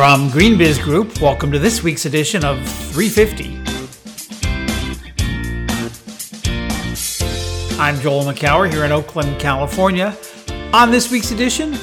From 0.00 0.30
GreenBiz 0.30 0.82
Group, 0.82 1.20
welcome 1.20 1.52
to 1.52 1.58
this 1.58 1.82
week's 1.82 2.06
edition 2.06 2.42
of 2.42 2.56
350. 2.66 3.58
I'm 7.78 8.00
Joel 8.00 8.24
Makower 8.24 8.72
here 8.72 8.86
in 8.86 8.92
Oakland, 8.92 9.38
California. 9.38 10.16
On 10.72 10.90
this 10.90 11.10
week's 11.10 11.32
edition, 11.32 11.74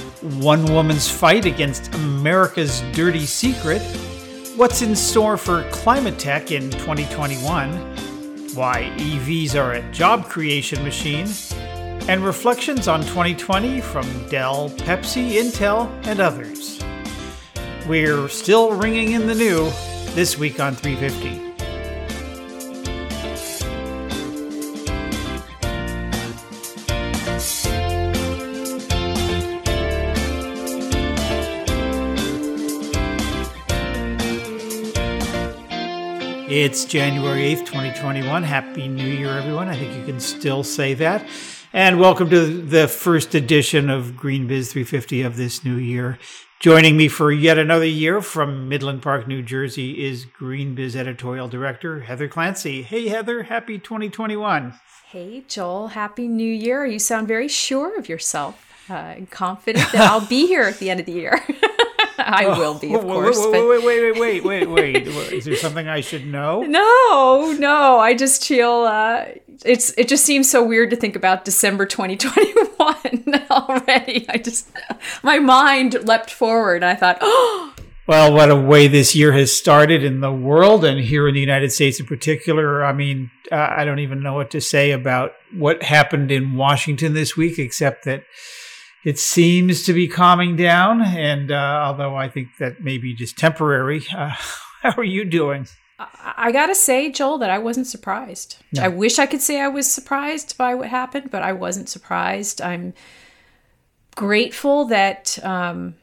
one 0.41 0.65
woman's 0.73 1.07
fight 1.07 1.45
against 1.45 1.93
America's 1.93 2.81
dirty 2.91 3.27
secret, 3.27 3.83
what's 4.55 4.81
in 4.81 4.95
store 4.95 5.37
for 5.37 5.61
climate 5.69 6.17
tech 6.17 6.49
in 6.49 6.71
2021, 6.71 7.69
why 8.55 8.91
EVs 8.97 9.53
are 9.53 9.73
a 9.73 9.91
job 9.91 10.25
creation 10.25 10.83
machine, 10.83 11.27
and 12.09 12.25
reflections 12.25 12.87
on 12.87 13.01
2020 13.01 13.79
from 13.79 14.27
Dell, 14.27 14.71
Pepsi, 14.71 15.33
Intel, 15.33 15.87
and 16.07 16.19
others. 16.19 16.83
We're 17.87 18.27
still 18.27 18.73
ringing 18.73 19.13
in 19.13 19.27
the 19.27 19.33
new 19.33 19.71
this 20.13 20.37
week 20.37 20.59
on 20.59 20.75
350. 20.75 21.47
It's 36.53 36.83
January 36.83 37.55
8th, 37.55 37.59
2021. 37.59 38.43
Happy 38.43 38.89
New 38.89 39.05
Year, 39.05 39.29
everyone. 39.29 39.69
I 39.69 39.77
think 39.77 39.95
you 39.95 40.03
can 40.03 40.19
still 40.19 40.65
say 40.65 40.93
that. 40.95 41.25
And 41.71 42.01
welcome 42.01 42.29
to 42.31 42.61
the 42.61 42.89
first 42.89 43.33
edition 43.33 43.89
of 43.89 44.07
GreenBiz 44.17 44.71
350 44.71 45.21
of 45.21 45.37
this 45.37 45.63
new 45.63 45.77
year. 45.77 46.19
Joining 46.59 46.97
me 46.97 47.07
for 47.07 47.31
yet 47.31 47.59
another 47.59 47.85
year 47.85 48.19
from 48.19 48.67
Midland 48.67 49.03
Park, 49.03 49.27
New 49.27 49.43
Jersey, 49.43 50.03
is 50.03 50.25
GreenBiz 50.25 50.95
editorial 50.95 51.47
director 51.47 51.99
Heather 51.99 52.27
Clancy. 52.27 52.81
Hey, 52.81 53.09
Heather, 53.09 53.43
happy 53.43 53.77
2021. 53.77 54.73
Hey, 55.11 55.43
Joel, 55.47 55.89
happy 55.89 56.27
new 56.27 56.51
year. 56.51 56.83
You 56.83 56.97
sound 56.97 57.27
very 57.27 57.47
sure 57.47 57.95
of 57.99 58.09
yourself 58.09 58.65
uh, 58.89 58.93
and 58.93 59.29
confident 59.29 59.91
that 59.91 60.09
I'll 60.09 60.25
be 60.25 60.47
here 60.47 60.63
at 60.63 60.79
the 60.79 60.89
end 60.89 60.99
of 60.99 61.05
the 61.05 61.11
year. 61.11 61.39
I 62.17 62.47
will 62.47 62.73
be, 62.79 62.91
of 62.95 63.01
course. 63.01 63.37
Wait, 63.37 63.67
wait, 63.67 63.83
wait, 63.85 64.19
wait, 64.19 64.43
wait, 64.43 64.67
wait, 64.67 65.07
wait. 65.07 65.33
Is 65.33 65.45
there 65.45 65.55
something 65.55 65.87
I 65.87 66.01
should 66.01 66.25
know? 66.25 66.63
No, 66.67 67.55
no. 67.57 67.99
I 67.99 68.15
just 68.15 68.43
feel 68.43 68.71
uh, 68.71 69.25
it's. 69.65 69.93
It 69.97 70.07
just 70.07 70.25
seems 70.25 70.49
so 70.49 70.63
weird 70.63 70.89
to 70.91 70.95
think 70.95 71.15
about 71.15 71.45
December 71.45 71.85
2021 71.85 73.45
already. 73.51 74.25
I 74.29 74.37
just 74.37 74.69
my 75.23 75.39
mind 75.39 75.95
leapt 76.07 76.31
forward. 76.31 76.83
and 76.83 76.85
I 76.85 76.95
thought, 76.95 77.17
oh. 77.21 77.73
Well, 78.07 78.31
what 78.31 78.49
a 78.49 78.55
way 78.55 78.87
this 78.87 79.17
year 79.17 79.33
has 79.33 79.53
started 79.53 80.01
in 80.01 80.21
the 80.21 80.31
world 80.31 80.85
and 80.85 80.97
here 80.97 81.27
in 81.27 81.33
the 81.33 81.41
United 81.41 81.73
States 81.73 81.99
in 81.99 82.05
particular. 82.05 82.81
I 82.81 82.93
mean, 82.93 83.31
uh, 83.51 83.67
I 83.69 83.83
don't 83.83 83.99
even 83.99 84.23
know 84.23 84.33
what 84.33 84.49
to 84.51 84.61
say 84.61 84.91
about 84.91 85.33
what 85.53 85.83
happened 85.83 86.31
in 86.31 86.55
Washington 86.55 87.13
this 87.13 87.35
week, 87.35 87.59
except 87.59 88.05
that 88.05 88.23
it 89.03 89.19
seems 89.19 89.83
to 89.83 89.91
be 89.93 90.07
calming 90.07 90.55
down. 90.55 91.01
And 91.01 91.51
uh, 91.51 91.81
although 91.83 92.15
I 92.15 92.29
think 92.29 92.47
that 92.59 92.81
may 92.81 92.97
be 92.97 93.13
just 93.13 93.37
temporary, 93.37 94.05
uh, 94.15 94.29
how 94.81 94.93
are 94.95 95.03
you 95.03 95.25
doing? 95.25 95.67
I 95.99 96.51
gotta 96.51 96.75
say, 96.75 97.11
Joel, 97.11 97.39
that 97.39 97.49
I 97.49 97.57
wasn't 97.57 97.87
surprised. 97.87 98.57
No. 98.71 98.83
I 98.83 98.87
wish 98.87 99.17
I 99.17 99.25
could 99.25 99.41
say 99.41 99.59
I 99.59 99.67
was 99.67 99.91
surprised 99.91 100.57
by 100.57 100.75
what 100.75 100.89
happened, 100.89 101.31
but 101.31 101.41
I 101.41 101.53
wasn't 101.53 101.89
surprised. 101.89 102.61
I'm 102.61 102.93
grateful 104.15 104.85
that 104.85 105.39
um, 105.43 105.95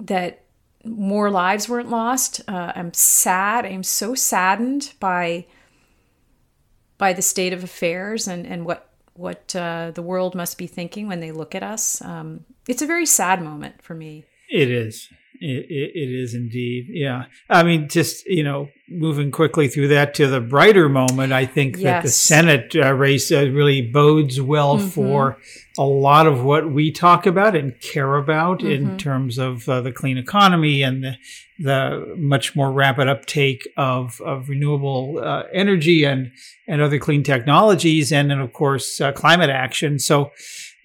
that 0.00 0.42
more 0.84 1.30
lives 1.30 1.68
weren't 1.68 1.90
lost. 1.90 2.40
Uh, 2.48 2.72
I'm 2.74 2.92
sad. 2.92 3.64
I'm 3.64 3.84
so 3.84 4.14
saddened 4.14 4.94
by 4.98 5.46
by 6.96 7.12
the 7.12 7.22
state 7.22 7.52
of 7.52 7.62
affairs 7.62 8.26
and 8.26 8.46
and 8.46 8.64
what 8.66 8.90
what 9.14 9.54
uh, 9.54 9.92
the 9.94 10.02
world 10.02 10.34
must 10.34 10.58
be 10.58 10.66
thinking 10.66 11.06
when 11.06 11.20
they 11.20 11.32
look 11.32 11.54
at 11.54 11.62
us. 11.62 12.00
Um, 12.02 12.44
it's 12.66 12.82
a 12.82 12.86
very 12.86 13.06
sad 13.06 13.42
moment 13.42 13.82
for 13.82 13.94
me. 13.94 14.24
It 14.50 14.70
is. 14.70 15.08
It, 15.40 15.66
it, 15.70 15.92
it 15.94 16.22
is 16.22 16.34
indeed. 16.34 16.86
Yeah. 16.88 17.26
I 17.48 17.62
mean, 17.62 17.88
just, 17.88 18.26
you 18.26 18.42
know, 18.42 18.70
moving 18.88 19.30
quickly 19.30 19.68
through 19.68 19.88
that 19.88 20.14
to 20.14 20.26
the 20.26 20.40
brighter 20.40 20.88
moment, 20.88 21.32
I 21.32 21.46
think 21.46 21.76
yes. 21.76 21.82
that 21.82 22.02
the 22.02 22.08
Senate 22.08 22.74
uh, 22.74 22.92
race 22.92 23.30
uh, 23.30 23.48
really 23.50 23.82
bodes 23.82 24.40
well 24.40 24.78
mm-hmm. 24.78 24.88
for 24.88 25.38
a 25.78 25.84
lot 25.84 26.26
of 26.26 26.42
what 26.42 26.72
we 26.72 26.90
talk 26.90 27.26
about 27.26 27.54
and 27.54 27.80
care 27.80 28.16
about 28.16 28.60
mm-hmm. 28.60 28.90
in 28.90 28.98
terms 28.98 29.38
of 29.38 29.68
uh, 29.68 29.80
the 29.80 29.92
clean 29.92 30.18
economy 30.18 30.82
and 30.82 31.04
the, 31.04 31.16
the 31.58 32.14
much 32.16 32.56
more 32.56 32.72
rapid 32.72 33.06
uptake 33.08 33.68
of, 33.76 34.20
of 34.22 34.48
renewable 34.48 35.20
uh, 35.22 35.44
energy 35.52 36.04
and, 36.04 36.32
and 36.66 36.80
other 36.80 36.98
clean 36.98 37.22
technologies. 37.22 38.10
And 38.10 38.30
then, 38.30 38.40
of 38.40 38.52
course, 38.52 39.00
uh, 39.00 39.12
climate 39.12 39.50
action. 39.50 39.98
So, 39.98 40.32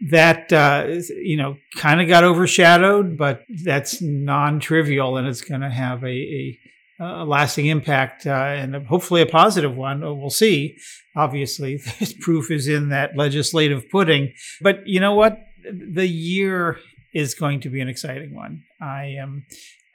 that 0.10 0.52
uh, 0.52 0.86
you 1.22 1.38
know 1.38 1.58
kind 1.76 2.02
of 2.02 2.08
got 2.08 2.24
overshadowed, 2.24 3.18
but 3.18 3.44
that's 3.64 4.02
non-trivial, 4.02 5.18
and 5.18 5.28
it's 5.28 5.42
going 5.42 5.62
to 5.62 5.70
have 5.70 6.04
a, 6.04 6.08
a, 6.08 6.60
a, 7.00 7.26
lasting 7.26 7.68
impact 7.68 8.28
uh, 8.28 8.32
and 8.32 8.76
hopefully 8.88 9.22
a 9.22 9.26
positive 9.26 9.76
one. 9.76 10.02
We'll 10.02 10.30
see. 10.30 10.78
Obviously, 11.16 11.78
this 12.00 12.14
proof 12.14 12.52
is 12.52 12.68
in 12.68 12.90
that 12.90 13.16
legislative 13.16 13.90
pudding. 13.90 14.34
But 14.62 14.86
you 14.86 15.00
know 15.00 15.16
what? 15.16 15.40
The 15.64 16.08
year 16.08 16.80
is 17.14 17.36
going 17.36 17.62
to 17.62 17.70
be 17.70 17.80
an 17.80 17.88
exciting 17.88 18.36
one. 18.36 18.64
I 18.82 19.16
am. 19.20 19.46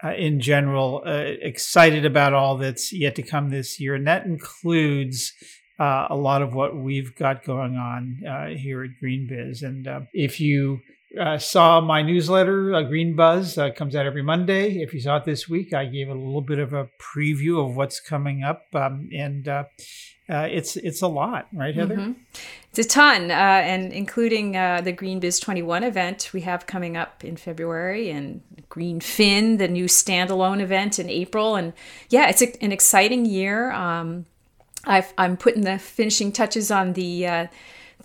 Uh, 0.01 0.13
in 0.13 0.39
general, 0.39 1.03
uh, 1.05 1.11
excited 1.11 2.05
about 2.05 2.33
all 2.33 2.57
that's 2.57 2.93
yet 2.93 3.17
to 3.17 3.23
come 3.23 3.49
this 3.49 3.81
year, 3.81 3.97
and 3.97 4.07
that 4.07 4.27
includes 4.27 5.33
uh, 5.79 6.09
a 6.11 6.17
lot 6.17 6.43
of 6.43 6.55
what 6.55 6.77
we've 6.77 7.15
got 7.15 7.45
going 7.45 7.77
on 7.77 8.23
uh, 8.29 8.47
here 8.49 8.83
at 8.83 8.91
GreenBiz. 9.03 9.63
And 9.63 9.87
uh, 9.87 10.01
if 10.13 10.41
you 10.41 10.81
uh, 11.19 11.39
saw 11.39 11.81
my 11.81 12.03
newsletter, 12.03 12.75
uh, 12.75 12.83
Green 12.83 13.15
Buzz, 13.15 13.57
uh, 13.57 13.71
comes 13.71 13.95
out 13.95 14.05
every 14.05 14.23
Monday. 14.23 14.83
If 14.83 14.93
you 14.93 15.01
saw 15.01 15.17
it 15.19 15.25
this 15.25 15.49
week, 15.49 15.73
I 15.73 15.85
gave 15.85 16.09
a 16.09 16.15
little 16.15 16.43
bit 16.43 16.59
of 16.59 16.73
a 16.73 16.89
preview 17.01 17.65
of 17.65 17.77
what's 17.77 18.01
coming 18.01 18.43
up, 18.43 18.65
um, 18.75 19.09
and 19.17 19.49
it's 20.29 20.77
it's 20.77 21.01
a 21.01 21.09
lot, 21.09 21.47
right, 21.53 21.75
Heather? 21.75 21.97
Mm-hmm. 21.97 22.13
It's 22.71 22.81
a 22.81 22.85
ton, 22.85 23.31
and 23.31 23.93
including 23.93 24.53
the 24.53 24.93
GreenBiz 24.93 25.41
21 25.41 25.85
event 25.85 26.31
we 26.35 26.43
have 26.43 26.67
coming 26.67 26.97
up 26.97 27.25
in 27.25 27.37
February, 27.37 28.11
and 28.11 28.43
GreenFin, 28.69 29.59
the 29.59 29.69
new 29.69 29.87
standalone 29.87 30.61
event 30.61 30.99
in 30.99 31.09
April, 31.09 31.57
and 31.57 31.73
yeah, 32.11 32.29
it's 32.29 32.43
a, 32.43 32.63
an 32.63 32.73
exciting 32.73 33.25
year. 33.25 33.73
Um, 33.73 34.27
i 34.89 35.07
am 35.19 35.37
putting 35.37 35.63
the 35.63 35.79
finishing 35.79 36.33
touches 36.33 36.71
on 36.71 36.95
the 36.95 37.27
uh, 37.27 37.47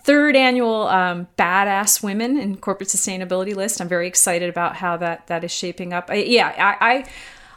third 0.04 0.36
annual 0.36 0.86
um, 0.88 1.26
Badass 1.38 2.02
Women 2.02 2.38
in 2.38 2.56
Corporate 2.58 2.90
Sustainability 2.90 3.56
list. 3.56 3.80
I'm 3.80 3.88
very 3.88 4.06
excited 4.06 4.50
about 4.50 4.76
how 4.76 4.96
that 4.98 5.26
that 5.26 5.42
is 5.42 5.50
shaping 5.50 5.92
up. 5.92 6.10
I, 6.10 6.16
yeah, 6.16 6.76
I, 6.80 7.04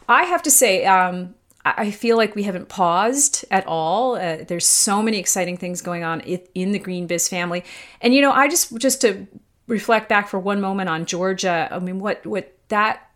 I, 0.09 0.21
I 0.21 0.23
have 0.23 0.41
to 0.43 0.51
say. 0.51 0.85
Um, 0.85 1.35
I 1.65 1.91
feel 1.91 2.15
like 2.15 2.33
we 2.33 2.43
haven't 2.43 2.69
paused 2.69 3.43
at 3.51 3.67
all. 3.67 4.15
Uh, 4.15 4.37
there's 4.47 4.65
so 4.65 5.01
many 5.01 5.17
exciting 5.17 5.57
things 5.57 5.81
going 5.81 6.05
on 6.05 6.21
in 6.21 6.71
the 6.71 6.79
GreenBiz 6.79 7.29
family, 7.29 7.65
and 7.99 8.13
you 8.13 8.21
know, 8.21 8.31
I 8.31 8.47
just 8.47 8.77
just 8.77 9.01
to 9.01 9.27
reflect 9.67 10.07
back 10.07 10.29
for 10.29 10.39
one 10.39 10.61
moment 10.61 10.87
on 10.87 11.05
Georgia. 11.05 11.67
I 11.69 11.79
mean, 11.79 11.99
what 11.99 12.25
what 12.25 12.57
that 12.69 13.11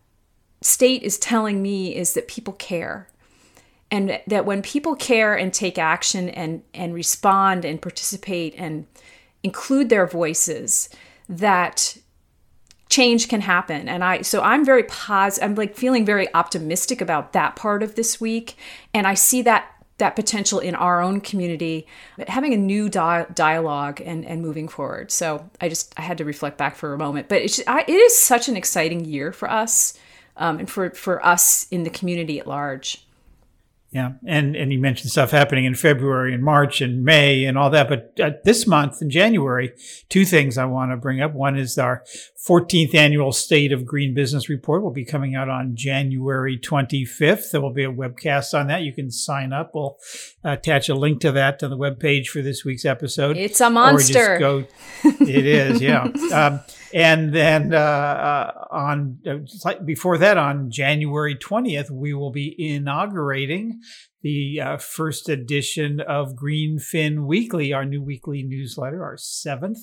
state 0.60 1.02
is 1.02 1.18
telling 1.18 1.62
me 1.62 1.96
is 1.96 2.12
that 2.12 2.28
people 2.28 2.52
care 2.52 3.08
and 3.92 4.18
that 4.26 4.46
when 4.46 4.62
people 4.62 4.96
care 4.96 5.36
and 5.36 5.52
take 5.52 5.78
action 5.78 6.30
and 6.30 6.62
and 6.74 6.94
respond 6.94 7.64
and 7.64 7.80
participate 7.80 8.54
and 8.56 8.86
include 9.44 9.90
their 9.90 10.06
voices 10.06 10.88
that 11.28 11.98
change 12.88 13.28
can 13.28 13.42
happen. 13.42 13.88
And 13.88 14.02
i 14.02 14.22
so 14.22 14.42
i'm 14.42 14.64
very 14.64 14.84
positive 14.84 15.50
i'm 15.50 15.54
like 15.54 15.76
feeling 15.76 16.04
very 16.04 16.32
optimistic 16.34 17.00
about 17.00 17.34
that 17.34 17.54
part 17.54 17.82
of 17.82 17.94
this 17.94 18.20
week. 18.20 18.56
And 18.92 19.06
i 19.06 19.14
see 19.14 19.42
that 19.42 19.68
that 19.98 20.16
potential 20.16 20.58
in 20.58 20.74
our 20.74 21.00
own 21.00 21.20
community 21.20 21.86
having 22.26 22.52
a 22.54 22.56
new 22.56 22.88
di- 22.88 23.26
dialogue 23.34 24.00
and 24.04 24.24
and 24.24 24.40
moving 24.40 24.68
forward. 24.68 25.10
So 25.10 25.50
i 25.60 25.68
just 25.68 25.92
i 25.98 26.02
had 26.02 26.18
to 26.18 26.24
reflect 26.24 26.56
back 26.56 26.76
for 26.76 26.94
a 26.94 26.98
moment. 26.98 27.28
But 27.28 27.42
it's 27.42 27.60
I, 27.66 27.82
it 27.82 27.90
is 27.90 28.18
such 28.18 28.48
an 28.48 28.56
exciting 28.56 29.04
year 29.04 29.32
for 29.32 29.50
us 29.50 29.98
um, 30.38 30.60
and 30.60 30.70
for 30.70 30.90
for 30.90 31.24
us 31.24 31.66
in 31.70 31.82
the 31.82 31.90
community 31.90 32.38
at 32.38 32.46
large 32.46 33.06
yeah, 33.92 34.12
and 34.26 34.56
and 34.56 34.72
you 34.72 34.78
mentioned 34.78 35.10
stuff 35.10 35.32
happening 35.32 35.66
in 35.66 35.74
February 35.74 36.32
and 36.32 36.42
March 36.42 36.80
and 36.80 37.04
May 37.04 37.44
and 37.44 37.58
all 37.58 37.68
that, 37.68 37.90
but 37.90 38.18
uh, 38.18 38.30
this 38.42 38.66
month 38.66 39.02
in 39.02 39.10
January, 39.10 39.74
two 40.08 40.24
things 40.24 40.56
I 40.56 40.64
want 40.64 40.92
to 40.92 40.96
bring 40.96 41.20
up. 41.20 41.34
One 41.34 41.58
is 41.58 41.76
our 41.76 42.02
14th 42.48 42.94
annual 42.94 43.32
State 43.32 43.70
of 43.70 43.84
Green 43.84 44.14
Business 44.14 44.48
Report 44.48 44.82
will 44.82 44.92
be 44.92 45.04
coming 45.04 45.34
out 45.34 45.50
on 45.50 45.76
January 45.76 46.58
25th. 46.58 47.50
There 47.50 47.60
will 47.60 47.74
be 47.74 47.84
a 47.84 47.92
webcast 47.92 48.58
on 48.58 48.68
that. 48.68 48.80
You 48.80 48.94
can 48.94 49.10
sign 49.10 49.52
up. 49.52 49.72
We'll 49.74 49.98
attach 50.42 50.88
a 50.88 50.94
link 50.94 51.20
to 51.20 51.32
that 51.32 51.58
to 51.58 51.68
the 51.68 51.76
webpage 51.76 52.28
for 52.28 52.40
this 52.40 52.64
week's 52.64 52.86
episode. 52.86 53.36
It's 53.36 53.60
a 53.60 53.68
monster. 53.68 54.38
Go, 54.38 54.64
it 55.04 55.46
is, 55.46 55.82
yeah. 55.82 56.08
Um, 56.32 56.60
and 56.94 57.34
then 57.34 57.74
uh, 57.74 57.78
uh, 57.78 58.52
on 58.70 59.18
uh, 59.26 59.74
before 59.84 60.18
that, 60.18 60.36
on 60.36 60.70
January 60.70 61.36
20th, 61.36 61.90
we 61.90 62.12
will 62.12 62.30
be 62.30 62.54
inaugurating 62.58 63.80
the 64.22 64.60
uh, 64.60 64.76
first 64.76 65.28
edition 65.28 66.00
of 66.00 66.34
Greenfin 66.34 67.26
Weekly, 67.26 67.72
our 67.72 67.84
new 67.84 68.02
weekly 68.02 68.42
newsletter, 68.42 69.02
our 69.02 69.16
seventh, 69.16 69.78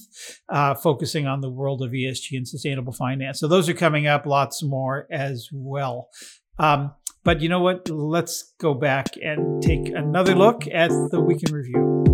uh, 0.48 0.76
focusing 0.76 1.28
on 1.28 1.42
the 1.42 1.50
world 1.50 1.82
of 1.82 1.92
ESG 1.92 2.38
and 2.38 2.48
sustainable 2.48 2.94
finance. 2.94 3.40
So 3.40 3.48
those 3.48 3.68
are 3.68 3.74
coming 3.74 4.08
up, 4.08 4.26
lots 4.26 4.64
more 4.64 5.08
as 5.12 5.50
well. 5.52 6.10
Um, 6.58 6.94
but 7.24 7.42
you 7.42 7.50
know 7.50 7.60
what? 7.60 7.90
Let's 7.90 8.54
go 8.60 8.74
back 8.74 9.08
and 9.22 9.62
take 9.62 9.90
another 9.90 10.36
look 10.36 10.68
at 10.72 10.90
the 11.12 11.20
week 11.20 11.44
in 11.48 11.54
review. 11.54 12.09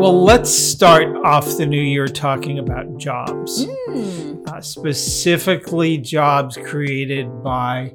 Well, 0.00 0.24
let's 0.24 0.50
start 0.50 1.14
off 1.26 1.58
the 1.58 1.66
new 1.66 1.82
year 1.82 2.08
talking 2.08 2.58
about 2.58 2.96
jobs, 2.96 3.66
mm. 3.66 4.48
uh, 4.48 4.62
specifically 4.62 5.98
jobs 5.98 6.56
created 6.56 7.42
by 7.42 7.92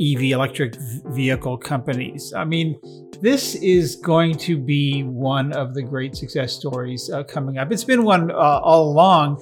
EV 0.00 0.22
electric 0.32 0.74
vehicle 1.10 1.56
companies. 1.56 2.34
I 2.34 2.44
mean, 2.44 2.80
this 3.22 3.54
is 3.54 3.94
going 3.94 4.38
to 4.38 4.58
be 4.58 5.04
one 5.04 5.52
of 5.52 5.74
the 5.74 5.82
great 5.82 6.16
success 6.16 6.52
stories 6.52 7.08
uh, 7.10 7.22
coming 7.22 7.58
up. 7.58 7.70
It's 7.70 7.84
been 7.84 8.02
one 8.02 8.32
uh, 8.32 8.34
all 8.34 8.90
along. 8.90 9.40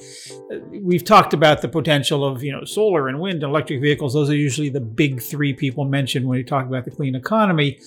We've 0.82 1.04
talked 1.04 1.32
about 1.32 1.62
the 1.62 1.68
potential 1.68 2.22
of 2.22 2.42
you 2.42 2.52
know 2.52 2.64
solar 2.64 3.08
and 3.08 3.18
wind 3.18 3.42
and 3.42 3.50
electric 3.50 3.80
vehicles. 3.80 4.12
Those 4.12 4.28
are 4.28 4.36
usually 4.36 4.68
the 4.68 4.82
big 4.82 5.22
three 5.22 5.54
people 5.54 5.86
mention 5.86 6.28
when 6.28 6.36
you 6.36 6.44
talk 6.44 6.66
about 6.66 6.84
the 6.84 6.90
clean 6.90 7.14
economy 7.14 7.80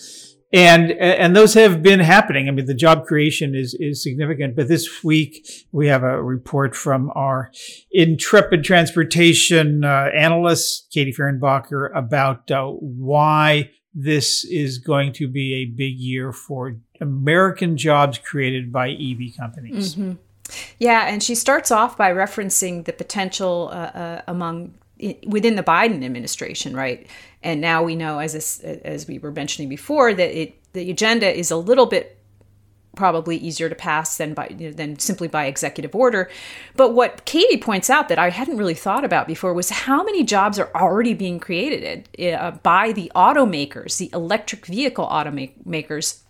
and 0.54 0.92
and 0.92 1.36
those 1.36 1.54
have 1.56 1.84
been 1.84 2.00
happening. 2.00 2.48
I 2.48 2.52
mean, 2.52 2.66
the 2.66 2.74
job 2.74 3.06
creation 3.06 3.54
is 3.54 3.76
is 3.80 4.02
significant. 4.02 4.56
But 4.56 4.68
this 4.68 5.04
week 5.04 5.46
we 5.72 5.88
have 5.88 6.04
a 6.04 6.22
report 6.22 6.76
from 6.76 7.12
our 7.16 7.52
intrepid 7.92 8.64
transportation 8.64 9.84
uh, 9.84 10.10
analyst 10.16 10.88
Katie 10.92 11.14
Fehrenbacher 11.14 11.96
about 11.96 12.50
uh, 12.50 12.68
why 12.68 13.72
this 13.94 14.46
is 14.46 14.78
going 14.78 15.12
to 15.14 15.28
be 15.28 15.56
a 15.56 15.66
big 15.66 15.98
year 15.98 16.32
for 16.32 16.78
American 17.02 17.76
jobs 17.76 18.18
created 18.18 18.72
by 18.72 18.92
EV 18.92 19.36
companies. 19.38 19.96
Mm-hmm. 19.96 20.14
Yeah, 20.80 21.08
and 21.08 21.22
she 21.22 21.36
starts 21.36 21.72
off 21.72 21.98
by 21.98 22.14
referencing 22.14 22.86
the 22.86 22.94
potential 22.94 23.70
uh, 23.74 23.76
uh 23.76 24.22
among 24.28 24.76
within 25.28 25.56
the 25.56 25.64
Biden 25.64 26.04
administration, 26.04 26.76
right? 26.76 27.08
And 27.44 27.62
now 27.62 27.84
we 27.84 27.96
know, 27.96 28.20
as 28.20 28.60
as 28.62 29.08
we 29.08 29.20
were 29.20 29.32
mentioning 29.32 29.70
before, 29.70 30.14
that 30.14 30.40
it 30.40 30.56
the 30.74 30.90
agenda 30.90 31.32
is 31.34 31.52
a 31.52 31.58
little 31.58 31.86
bit 31.86 32.18
probably 32.96 33.38
easier 33.38 33.70
to 33.70 33.76
pass 33.76 34.18
than 34.18 34.34
by 34.34 34.48
you 34.58 34.68
know, 34.68 34.74
than 34.74 35.00
simply 35.00 35.28
by 35.28 35.46
executive 35.46 35.96
order. 35.96 36.30
But 36.76 36.94
what 36.94 37.24
Katie 37.26 37.58
points 37.58 37.90
out 37.90 38.10
that 38.10 38.20
I 38.20 38.32
hadn't 38.32 38.58
really 38.58 38.74
thought 38.74 39.06
about 39.06 39.28
before 39.28 39.54
was 39.54 39.70
how 39.70 40.04
many 40.04 40.24
jobs 40.24 40.60
are 40.60 40.70
already 40.76 41.14
being 41.14 41.40
created 41.40 42.10
uh, 42.20 42.52
by 42.52 42.92
the 42.92 43.12
automakers, 43.16 43.98
the 43.98 44.10
electric 44.14 44.66
vehicle 44.66 45.08
automakers 45.08 46.22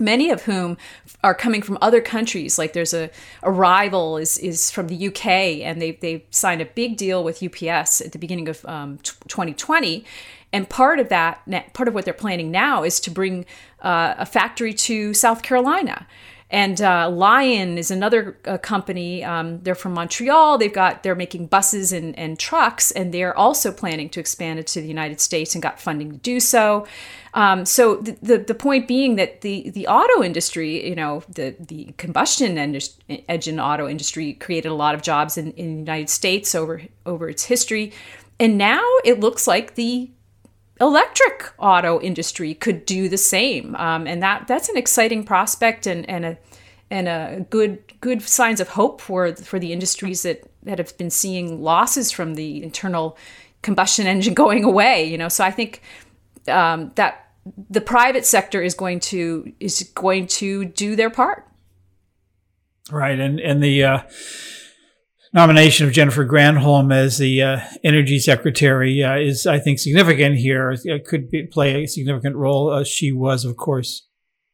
many 0.00 0.30
of 0.30 0.42
whom 0.42 0.76
are 1.24 1.34
coming 1.34 1.62
from 1.62 1.78
other 1.80 2.00
countries. 2.00 2.58
Like 2.58 2.72
there's 2.72 2.94
a, 2.94 3.10
Arrival 3.42 4.16
is 4.16 4.38
is 4.38 4.70
from 4.70 4.88
the 4.88 5.08
UK, 5.08 5.26
and 5.62 5.80
they 5.80 5.92
they 5.92 6.24
signed 6.30 6.60
a 6.60 6.66
big 6.66 6.96
deal 6.96 7.24
with 7.24 7.42
UPS 7.42 8.00
at 8.00 8.12
the 8.12 8.18
beginning 8.18 8.48
of 8.48 8.64
um, 8.66 8.98
2020. 8.98 10.04
And 10.52 10.68
part 10.68 10.98
of 10.98 11.08
that, 11.08 11.42
part 11.74 11.88
of 11.88 11.94
what 11.94 12.04
they're 12.04 12.14
planning 12.14 12.50
now, 12.50 12.82
is 12.82 13.00
to 13.00 13.10
bring 13.10 13.44
uh, 13.82 14.14
a 14.18 14.26
factory 14.26 14.72
to 14.74 15.12
South 15.14 15.42
Carolina. 15.42 16.06
And 16.50 16.80
uh, 16.80 17.10
Lion 17.10 17.76
is 17.76 17.90
another 17.90 18.38
uh, 18.46 18.56
company. 18.56 19.22
Um, 19.22 19.60
they're 19.60 19.74
from 19.74 19.92
Montreal. 19.92 20.56
They've 20.56 20.72
got 20.72 21.02
they're 21.02 21.14
making 21.14 21.48
buses 21.48 21.92
and, 21.92 22.18
and 22.18 22.38
trucks, 22.38 22.90
and 22.90 23.12
they're 23.12 23.36
also 23.36 23.70
planning 23.70 24.08
to 24.10 24.20
expand 24.20 24.58
it 24.58 24.66
to 24.68 24.80
the 24.80 24.88
United 24.88 25.20
States 25.20 25.54
and 25.54 25.62
got 25.62 25.78
funding 25.78 26.12
to 26.12 26.16
do 26.16 26.40
so. 26.40 26.86
Um, 27.34 27.66
so 27.66 27.96
the, 27.96 28.16
the, 28.22 28.38
the 28.38 28.54
point 28.54 28.88
being 28.88 29.16
that 29.16 29.42
the 29.42 29.68
the 29.68 29.86
auto 29.88 30.22
industry, 30.22 30.88
you 30.88 30.94
know, 30.94 31.22
the 31.28 31.54
the 31.60 31.92
combustion 31.98 32.56
engine 32.56 33.60
auto 33.60 33.86
industry 33.86 34.32
created 34.32 34.70
a 34.70 34.74
lot 34.74 34.94
of 34.94 35.02
jobs 35.02 35.36
in, 35.36 35.52
in 35.52 35.74
the 35.74 35.80
United 35.80 36.08
States 36.08 36.54
over 36.54 36.80
over 37.04 37.28
its 37.28 37.44
history, 37.44 37.92
and 38.40 38.56
now 38.56 38.82
it 39.04 39.20
looks 39.20 39.46
like 39.46 39.74
the 39.74 40.08
electric 40.80 41.52
auto 41.58 42.00
industry 42.00 42.54
could 42.54 42.86
do 42.86 43.08
the 43.08 43.18
same, 43.18 43.74
um, 43.76 44.06
and 44.06 44.22
that 44.22 44.46
that's 44.46 44.68
an 44.68 44.76
exciting 44.76 45.24
prospect 45.24 45.86
and 45.86 46.08
and 46.08 46.24
a 46.24 46.38
and 46.90 47.08
a 47.08 47.46
good 47.50 47.82
good 48.00 48.22
signs 48.22 48.60
of 48.60 48.70
hope 48.70 49.00
for 49.00 49.34
for 49.34 49.58
the 49.58 49.72
industries 49.72 50.22
that 50.22 50.48
that 50.62 50.78
have 50.78 50.96
been 50.98 51.10
seeing 51.10 51.62
losses 51.62 52.10
from 52.10 52.34
the 52.34 52.62
internal 52.62 53.16
combustion 53.62 54.06
engine 54.06 54.34
going 54.44 54.64
away. 54.64 55.04
You 55.04 55.18
know, 55.18 55.28
so 55.28 55.44
I 55.44 55.50
think 55.50 55.82
um, 56.48 56.92
that 56.94 57.26
the 57.70 57.80
private 57.80 58.26
sector 58.26 58.62
is 58.62 58.74
going 58.74 59.00
to 59.00 59.52
is 59.60 59.90
going 59.94 60.26
to 60.26 60.64
do 60.64 60.96
their 60.96 61.10
part. 61.10 61.46
Right, 62.90 63.18
and 63.18 63.40
and 63.40 63.62
the. 63.62 63.84
Uh 63.84 64.02
nomination 65.32 65.86
of 65.86 65.92
Jennifer 65.92 66.26
Granholm 66.26 66.92
as 66.92 67.18
the 67.18 67.42
uh, 67.42 67.60
energy 67.84 68.18
secretary 68.18 69.02
uh, 69.02 69.16
is, 69.16 69.46
I 69.46 69.58
think, 69.58 69.78
significant 69.78 70.36
here. 70.36 70.74
It 70.84 71.06
could 71.06 71.30
be, 71.30 71.46
play 71.46 71.84
a 71.84 71.88
significant 71.88 72.36
role. 72.36 72.70
Uh, 72.70 72.84
she 72.84 73.12
was, 73.12 73.44
of 73.44 73.56
course, 73.56 74.06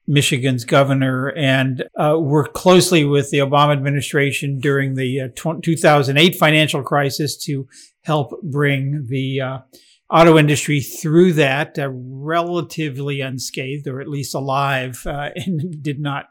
Michigan's 0.06 0.64
governor 0.64 1.28
and 1.28 1.84
uh, 1.98 2.18
worked 2.18 2.54
closely 2.54 3.04
with 3.04 3.30
the 3.30 3.38
Obama 3.38 3.72
administration 3.72 4.58
during 4.58 4.94
the 4.94 5.20
uh, 5.20 5.28
2008 5.62 6.36
financial 6.36 6.82
crisis 6.82 7.36
to 7.44 7.66
help 8.02 8.40
bring 8.42 9.06
the 9.08 9.40
uh, 9.40 9.58
auto 10.10 10.36
industry 10.36 10.80
through 10.80 11.32
that 11.32 11.76
relatively 11.78 13.20
unscathed 13.22 13.86
or 13.86 14.00
at 14.00 14.08
least 14.08 14.34
alive 14.34 15.02
and 15.06 15.82
did 15.82 15.98
not 15.98 16.26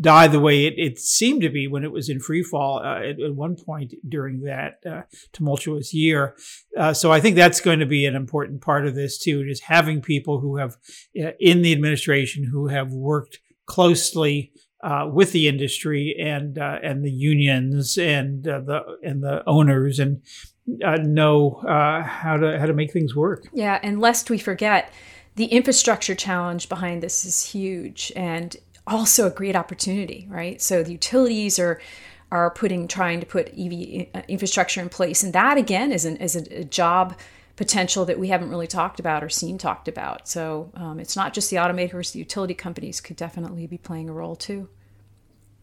die 0.00 0.28
the 0.28 0.40
way 0.40 0.66
it, 0.66 0.74
it 0.76 0.98
seemed 0.98 1.42
to 1.42 1.50
be 1.50 1.66
when 1.66 1.84
it 1.84 1.92
was 1.92 2.08
in 2.08 2.20
free 2.20 2.42
fall 2.42 2.78
uh, 2.78 2.98
at, 2.98 3.20
at, 3.20 3.34
one 3.34 3.56
point 3.56 3.94
during 4.08 4.40
that 4.42 4.78
uh, 4.86 5.02
tumultuous 5.32 5.94
year. 5.94 6.36
Uh, 6.76 6.92
so 6.92 7.12
I 7.12 7.20
think 7.20 7.36
that's 7.36 7.60
going 7.60 7.78
to 7.78 7.86
be 7.86 8.06
an 8.06 8.14
important 8.14 8.60
part 8.60 8.86
of 8.86 8.94
this 8.94 9.18
too, 9.18 9.44
is 9.48 9.60
having 9.60 10.00
people 10.00 10.40
who 10.40 10.56
have 10.56 10.76
uh, 11.20 11.30
in 11.40 11.62
the 11.62 11.72
administration 11.72 12.44
who 12.44 12.68
have 12.68 12.92
worked 12.92 13.40
closely 13.66 14.52
uh, 14.82 15.08
with 15.12 15.32
the 15.32 15.48
industry 15.48 16.16
and 16.18 16.58
uh, 16.58 16.78
and 16.82 17.04
the 17.04 17.10
unions 17.10 17.96
and 17.96 18.46
uh, 18.48 18.60
the 18.60 18.80
and 19.02 19.22
the 19.22 19.42
owners 19.46 19.98
and 19.98 20.22
uh, 20.84 20.96
know 20.96 21.62
how 21.64 22.36
to 22.36 22.58
how 22.58 22.66
to 22.66 22.72
make 22.72 22.92
things 22.92 23.14
work. 23.14 23.48
Yeah, 23.52 23.78
and 23.82 24.00
lest 24.00 24.28
we 24.28 24.38
forget, 24.38 24.92
the 25.36 25.46
infrastructure 25.46 26.14
challenge 26.14 26.68
behind 26.68 27.02
this 27.02 27.24
is 27.24 27.44
huge, 27.44 28.12
and 28.16 28.56
also 28.86 29.26
a 29.26 29.30
great 29.30 29.56
opportunity, 29.56 30.26
right? 30.30 30.60
So 30.60 30.82
the 30.82 30.92
utilities 30.92 31.58
are 31.58 31.80
are 32.30 32.50
putting 32.50 32.88
trying 32.88 33.20
to 33.20 33.26
put 33.26 33.48
EV 33.48 34.06
uh, 34.14 34.22
infrastructure 34.26 34.80
in 34.80 34.88
place, 34.88 35.22
and 35.22 35.32
that 35.32 35.58
again 35.58 35.92
is 35.92 36.04
an 36.04 36.16
is 36.16 36.36
a, 36.36 36.60
a 36.60 36.64
job 36.64 37.16
potential 37.56 38.04
that 38.06 38.18
we 38.18 38.28
haven't 38.28 38.48
really 38.48 38.66
talked 38.66 38.98
about 38.98 39.22
or 39.22 39.28
seen 39.28 39.58
talked 39.58 39.86
about. 39.86 40.26
So 40.26 40.70
um, 40.74 40.98
it's 40.98 41.16
not 41.16 41.34
just 41.34 41.50
the 41.50 41.56
automakers; 41.56 42.12
the 42.12 42.18
utility 42.18 42.54
companies 42.54 43.00
could 43.00 43.16
definitely 43.16 43.66
be 43.66 43.78
playing 43.78 44.08
a 44.08 44.12
role 44.12 44.36
too. 44.36 44.68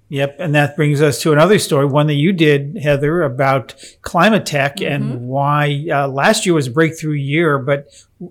Yep, 0.10 0.38
and 0.40 0.56
that 0.56 0.76
brings 0.76 1.04
us 1.04 1.22
to 1.22 1.32
another 1.32 1.60
story, 1.60 1.86
one 1.86 2.08
that 2.08 2.16
you 2.16 2.34
did, 2.34 2.80
Heather, 2.82 3.22
about 3.22 3.76
climate 4.02 4.46
tech 4.46 4.78
mm-hmm. 4.78 4.92
and 4.92 5.28
why 5.28 5.86
uh, 5.92 6.08
last 6.08 6.48
year 6.48 6.56
was 6.56 6.66
a 6.66 6.72
breakthrough 6.72 7.14
year, 7.14 7.60
but 7.60 7.90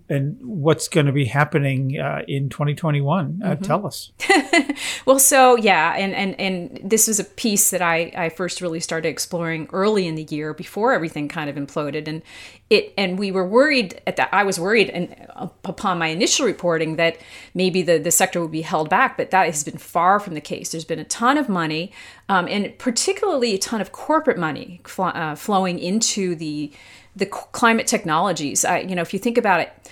and 0.08 0.36
what's 0.42 0.86
going 0.88 1.06
to 1.06 1.12
be 1.12 1.24
happening 1.24 1.98
uh, 1.98 2.22
in 2.28 2.48
2021 2.48 3.40
uh, 3.42 3.48
mm-hmm. 3.48 3.62
tell 3.62 3.86
us. 3.86 4.12
Well 5.06 5.18
so 5.18 5.56
yeah 5.56 5.94
and 5.96 6.14
and 6.14 6.38
and 6.38 6.90
this 6.90 7.08
was 7.08 7.18
a 7.18 7.24
piece 7.24 7.70
that 7.70 7.82
i 7.82 8.12
i 8.16 8.28
first 8.28 8.60
really 8.60 8.78
started 8.78 9.08
exploring 9.08 9.68
early 9.72 10.06
in 10.06 10.14
the 10.14 10.24
year 10.24 10.54
before 10.54 10.92
everything 10.92 11.28
kind 11.28 11.50
of 11.50 11.56
imploded. 11.56 12.06
And 12.06 12.22
it 12.70 12.92
and 12.96 13.18
we 13.18 13.30
were 13.30 13.46
worried 13.46 14.00
at 14.06 14.16
that 14.16 14.28
i 14.32 14.44
was 14.44 14.60
worried 14.60 14.90
and 14.90 15.16
upon 15.64 15.98
my 15.98 16.08
initial 16.08 16.46
reporting 16.46 16.96
that 16.96 17.18
maybe 17.54 17.82
the 17.82 17.98
the 17.98 18.10
sector 18.10 18.40
would 18.40 18.52
be 18.52 18.62
held 18.62 18.88
back 18.90 19.16
but 19.16 19.30
that 19.30 19.46
has 19.46 19.64
been 19.64 19.78
far 19.78 20.20
from 20.20 20.34
the 20.34 20.40
case. 20.40 20.70
There's 20.70 20.84
been 20.84 20.98
a 20.98 21.04
ton 21.04 21.38
of 21.38 21.48
money 21.48 21.92
um, 22.28 22.46
and 22.48 22.76
particularly 22.78 23.54
a 23.54 23.58
ton 23.58 23.80
of 23.80 23.92
corporate 23.92 24.38
money 24.38 24.80
fl- 24.84 25.04
uh, 25.04 25.34
flowing 25.34 25.78
into 25.78 26.34
the 26.34 26.72
the 27.16 27.26
climate 27.26 27.86
technologies. 27.86 28.64
I, 28.64 28.80
you 28.80 28.94
know, 28.94 29.02
if 29.02 29.12
you 29.12 29.18
think 29.18 29.38
about 29.38 29.60
it, 29.60 29.90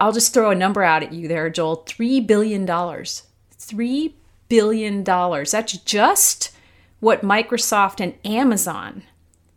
I'll 0.00 0.12
just 0.12 0.32
throw 0.32 0.50
a 0.50 0.54
number 0.54 0.82
out 0.82 1.02
at 1.02 1.12
you 1.12 1.28
there, 1.28 1.50
Joel. 1.50 1.76
Three 1.86 2.20
billion 2.20 2.64
dollars. 2.64 3.24
Three 3.52 4.14
billion 4.48 5.02
dollars. 5.02 5.50
That's 5.50 5.72
just 5.72 6.52
what 7.00 7.22
Microsoft 7.22 8.00
and 8.00 8.14
Amazon 8.24 9.02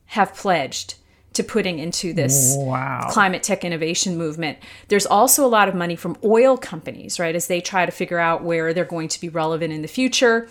have 0.07 0.33
pledged 0.33 0.95
to 1.33 1.43
putting 1.43 1.79
into 1.79 2.13
this 2.13 2.55
wow. 2.57 3.07
climate 3.09 3.43
tech 3.43 3.65
innovation 3.65 4.17
movement. 4.17 4.57
There's 4.87 5.05
also 5.05 5.45
a 5.45 5.47
lot 5.47 5.67
of 5.67 5.75
money 5.75 5.95
from 5.95 6.15
oil 6.23 6.57
companies, 6.57 7.19
right, 7.19 7.35
as 7.35 7.47
they 7.47 7.59
try 7.59 7.85
to 7.85 7.91
figure 7.91 8.19
out 8.19 8.43
where 8.43 8.73
they're 8.73 8.85
going 8.85 9.07
to 9.09 9.19
be 9.19 9.29
relevant 9.29 9.73
in 9.73 9.81
the 9.81 9.87
future. 9.87 10.47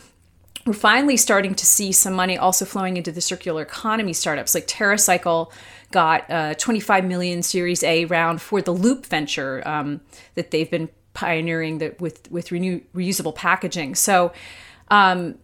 We're 0.66 0.72
finally 0.72 1.16
starting 1.16 1.54
to 1.54 1.66
see 1.66 1.92
some 1.92 2.14
money 2.14 2.36
also 2.36 2.64
flowing 2.64 2.96
into 2.96 3.12
the 3.12 3.20
circular 3.20 3.62
economy 3.62 4.12
startups 4.12 4.54
like 4.54 4.66
TerraCycle 4.66 5.52
got 5.92 6.24
a 6.28 6.54
25 6.56 7.04
million 7.04 7.42
Series 7.42 7.82
A 7.84 8.06
round 8.06 8.40
for 8.40 8.60
the 8.60 8.72
Loop 8.72 9.06
venture 9.06 9.62
um, 9.66 10.00
that 10.34 10.50
they've 10.50 10.70
been 10.70 10.88
pioneering 11.14 11.78
that 11.78 12.00
with 12.00 12.30
with 12.30 12.50
renew, 12.50 12.80
reusable 12.94 13.34
packaging. 13.34 13.94
So 13.94 14.32
um, 14.88 15.36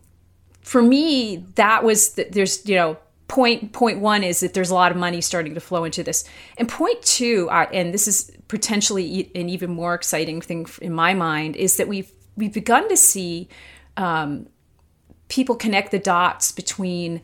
for 0.62 0.82
me, 0.82 1.44
that 1.54 1.84
was 1.84 2.14
the, 2.14 2.26
there's 2.30 2.66
you 2.68 2.74
know 2.74 2.98
point 3.28 3.72
point 3.72 4.00
one 4.00 4.24
is 4.24 4.40
that 4.40 4.54
there's 4.54 4.70
a 4.70 4.74
lot 4.74 4.90
of 4.90 4.98
money 4.98 5.20
starting 5.20 5.54
to 5.54 5.60
flow 5.60 5.84
into 5.84 6.02
this, 6.02 6.24
and 6.56 6.68
point 6.68 7.02
two, 7.02 7.48
uh, 7.50 7.66
and 7.72 7.92
this 7.94 8.08
is 8.08 8.32
potentially 8.48 9.30
an 9.34 9.48
even 9.48 9.70
more 9.70 9.94
exciting 9.94 10.40
thing 10.40 10.66
in 10.80 10.92
my 10.92 11.14
mind, 11.14 11.56
is 11.56 11.76
that 11.76 11.88
we've 11.88 12.10
we've 12.36 12.52
begun 12.52 12.88
to 12.88 12.96
see 12.96 13.48
um, 13.96 14.46
people 15.28 15.54
connect 15.54 15.90
the 15.90 15.98
dots 15.98 16.52
between 16.52 17.20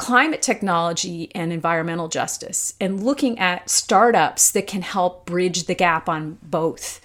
climate 0.00 0.40
technology 0.40 1.30
and 1.34 1.52
environmental 1.52 2.08
justice 2.08 2.72
and 2.80 3.04
looking 3.04 3.38
at 3.38 3.68
startups 3.68 4.50
that 4.52 4.66
can 4.66 4.80
help 4.80 5.26
bridge 5.26 5.64
the 5.64 5.74
gap 5.74 6.08
on 6.08 6.38
both. 6.42 7.02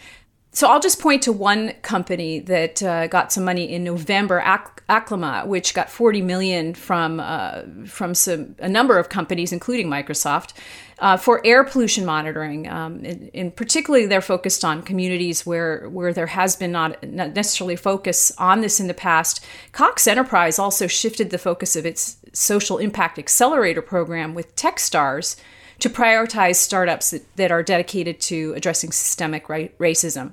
So 0.54 0.70
I'll 0.70 0.80
just 0.80 1.02
point 1.02 1.22
to 1.24 1.34
one 1.34 1.74
company 1.82 2.40
that 2.40 2.82
uh, 2.82 3.08
got 3.08 3.34
some 3.34 3.44
money 3.44 3.66
in 3.66 3.84
November, 3.84 4.40
Ac- 4.40 5.46
which 5.46 5.74
got 5.74 5.90
40 5.90 6.22
million 6.22 6.74
from 6.74 7.20
uh, 7.20 7.64
from 7.86 8.16
some 8.16 8.56
a 8.60 8.70
number 8.70 8.98
of 8.98 9.10
companies, 9.10 9.52
including 9.52 9.90
Microsoft, 9.90 10.54
uh, 11.00 11.18
for 11.18 11.42
air 11.46 11.64
pollution 11.64 12.06
monitoring. 12.06 12.68
Um, 12.68 13.04
and, 13.34 13.56
particularly, 13.56 14.06
they're 14.06 14.22
focused 14.22 14.64
on 14.64 14.82
communities 14.82 15.46
where 15.46 15.90
where 15.90 16.14
there 16.14 16.28
has 16.28 16.56
been 16.56 16.72
not, 16.72 17.02
not 17.04 17.36
necessarily 17.36 17.76
focus 17.76 18.32
on 18.38 18.62
this 18.62 18.80
in 18.80 18.88
the 18.88 18.94
past. 18.94 19.44
Cox 19.72 20.08
Enterprise 20.08 20.60
also 20.60 20.88
shifted 20.88 21.30
the 21.30 21.38
focus 21.38 21.76
of 21.76 21.86
its 21.86 22.18
social 22.34 22.78
impact 22.78 23.18
accelerator 23.20 23.82
program 23.82 24.34
with 24.34 24.56
TechStars 24.56 25.36
to 25.80 25.90
prioritize 25.90 26.56
startups 26.56 27.12
that, 27.12 27.36
that 27.36 27.52
are 27.52 27.64
dedicated 27.64 28.20
to 28.22 28.54
addressing 28.56 28.92
systemic 28.92 29.50
ra- 29.50 29.68
racism. 29.80 30.32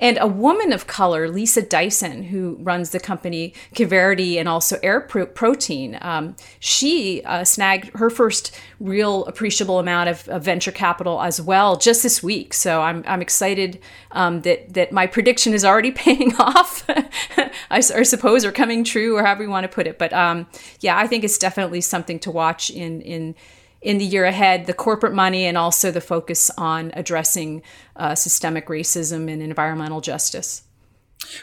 And 0.00 0.18
a 0.20 0.26
woman 0.26 0.72
of 0.72 0.86
color, 0.86 1.28
Lisa 1.28 1.62
Dyson, 1.62 2.24
who 2.24 2.56
runs 2.60 2.90
the 2.90 3.00
company 3.00 3.54
Kiverdi 3.74 4.36
and 4.36 4.48
also 4.48 4.78
Air 4.82 5.00
Pro- 5.00 5.26
Protein, 5.26 5.96
um, 6.00 6.36
she 6.58 7.22
uh, 7.24 7.44
snagged 7.44 7.96
her 7.96 8.10
first 8.10 8.54
real 8.80 9.24
appreciable 9.26 9.78
amount 9.78 10.10
of, 10.10 10.28
of, 10.28 10.42
venture 10.42 10.72
capital 10.72 11.22
as 11.22 11.40
well 11.40 11.76
just 11.76 12.02
this 12.02 12.20
week. 12.20 12.52
So 12.52 12.82
I'm, 12.82 13.04
I'm 13.06 13.22
excited 13.22 13.80
um, 14.10 14.40
that, 14.42 14.74
that 14.74 14.90
my 14.90 15.06
prediction 15.06 15.54
is 15.54 15.64
already 15.64 15.90
paying 15.92 16.34
off, 16.36 16.84
I, 16.88 17.50
I, 17.70 17.80
suppose, 17.80 18.44
or 18.44 18.50
coming 18.50 18.82
true, 18.82 19.16
or 19.16 19.24
however 19.24 19.44
you 19.44 19.50
want 19.50 19.64
to 19.64 19.68
put 19.68 19.86
it. 19.86 19.98
But 19.98 20.12
um, 20.12 20.48
yeah, 20.80 20.98
I 20.98 21.06
think 21.06 21.22
it's 21.22 21.38
definitely 21.38 21.80
something 21.80 22.18
to 22.20 22.30
watch 22.30 22.70
in, 22.70 23.00
in 23.02 23.36
in 23.82 23.98
the 23.98 24.04
year 24.04 24.24
ahead 24.24 24.66
the 24.66 24.74
corporate 24.74 25.12
money 25.12 25.44
and 25.44 25.58
also 25.58 25.90
the 25.90 26.00
focus 26.00 26.50
on 26.56 26.92
addressing 26.94 27.62
uh, 27.96 28.14
systemic 28.14 28.68
racism 28.68 29.30
and 29.30 29.42
environmental 29.42 30.00
justice. 30.00 30.62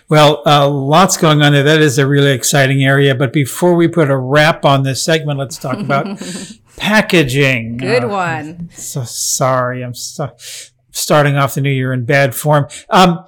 Well, 0.08 0.42
uh, 0.46 0.70
lots 0.70 1.18
going 1.18 1.42
on 1.42 1.54
there. 1.54 1.64
That 1.64 1.82
is 1.82 1.98
a 1.98 2.08
really 2.08 2.32
exciting 2.32 2.84
area. 2.84 3.16
But 3.16 3.32
before 3.32 3.76
we 3.76 3.88
put 3.88 4.10
a 4.10 4.18
wrap 4.18 4.66
on 4.66 4.84
this 4.84 5.04
segment, 5.04 5.40
let's 5.40 5.58
talk 5.58 5.78
about 5.78 6.22
packaging. 6.78 7.78
Good 7.78 8.04
uh, 8.04 8.10
one. 8.10 8.70
So 8.74 9.04
sorry, 9.04 9.84
I'm 9.84 9.94
so, 9.94 10.36
starting 10.92 11.38
off 11.38 11.56
the 11.56 11.62
new 11.62 11.70
year 11.70 11.94
in 11.94 12.06
bad 12.06 12.36
form. 12.36 12.68
Um, 12.90 13.26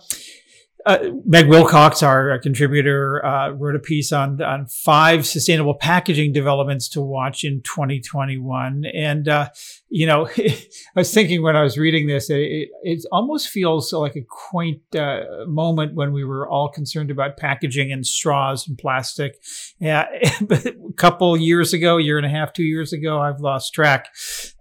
uh, 0.86 1.00
Meg 1.26 1.48
Wilcox, 1.48 2.02
our 2.04 2.38
contributor, 2.40 3.24
uh, 3.26 3.52
wrote 3.52 3.76
a 3.76 3.80
piece 3.80 4.12
on 4.12 4.42
on 4.42 4.68
five 4.68 5.26
sustainable 5.26 5.76
packaging 5.76 6.34
developments 6.34 6.88
to 6.90 7.02
watch 7.02 7.44
in 7.44 7.62
2021. 7.64 8.86
And 8.94 9.28
uh, 9.28 9.50
you 9.90 10.08
know, 10.08 10.28
I 10.38 10.58
was 10.96 11.14
thinking 11.14 11.44
when 11.44 11.56
I 11.56 11.64
was 11.64 11.78
reading 11.78 12.08
this, 12.08 12.30
it, 12.30 12.70
it 12.84 13.06
almost 13.12 13.50
feels 13.50 13.92
like 13.94 14.16
a 14.16 14.22
quaint 14.28 14.82
uh, 14.96 15.24
moment 15.48 15.96
when 15.96 16.14
we 16.14 16.24
were 16.24 16.48
all 16.48 16.70
concerned 16.70 17.12
about 17.12 17.38
packaging 17.38 17.92
and 17.92 18.06
straws 18.06 18.68
and 18.68 18.78
plastic. 18.78 19.36
Yeah, 19.80 20.08
but 20.42 20.66
a 20.66 20.94
couple 20.98 21.38
years 21.38 21.74
ago, 21.74 21.98
year 21.98 22.18
and 22.18 22.26
a 22.26 22.30
half, 22.30 22.54
two 22.54 22.64
years 22.64 22.94
ago, 22.94 23.22
I've 23.22 23.40
lost 23.40 23.74
track. 23.74 24.08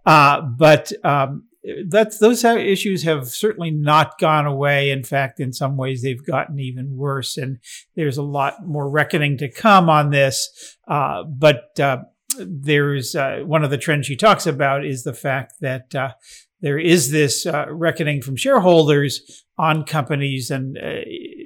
Uh, 0.04 0.40
but 0.40 0.92
um, 1.04 1.44
that's 1.86 2.18
those 2.18 2.42
issues 2.44 3.02
have 3.02 3.28
certainly 3.28 3.70
not 3.70 4.18
gone 4.18 4.46
away. 4.46 4.90
In 4.90 5.04
fact, 5.04 5.40
in 5.40 5.52
some 5.52 5.76
ways, 5.76 6.02
they've 6.02 6.24
gotten 6.24 6.58
even 6.58 6.96
worse, 6.96 7.36
and 7.36 7.58
there's 7.96 8.16
a 8.16 8.22
lot 8.22 8.66
more 8.66 8.88
reckoning 8.88 9.36
to 9.38 9.50
come 9.50 9.90
on 9.90 10.10
this. 10.10 10.76
Uh, 10.88 11.24
but 11.24 11.78
uh, 11.78 11.98
there's 12.38 13.14
uh, 13.14 13.40
one 13.44 13.62
of 13.62 13.70
the 13.70 13.78
trends 13.78 14.06
she 14.06 14.16
talks 14.16 14.46
about 14.46 14.86
is 14.86 15.04
the 15.04 15.12
fact 15.12 15.54
that 15.60 15.94
uh, 15.94 16.12
there 16.60 16.78
is 16.78 17.10
this 17.10 17.44
uh, 17.44 17.66
reckoning 17.68 18.22
from 18.22 18.36
shareholders 18.36 19.44
on 19.58 19.84
companies, 19.84 20.50
and 20.50 20.78
uh, 20.78 21.00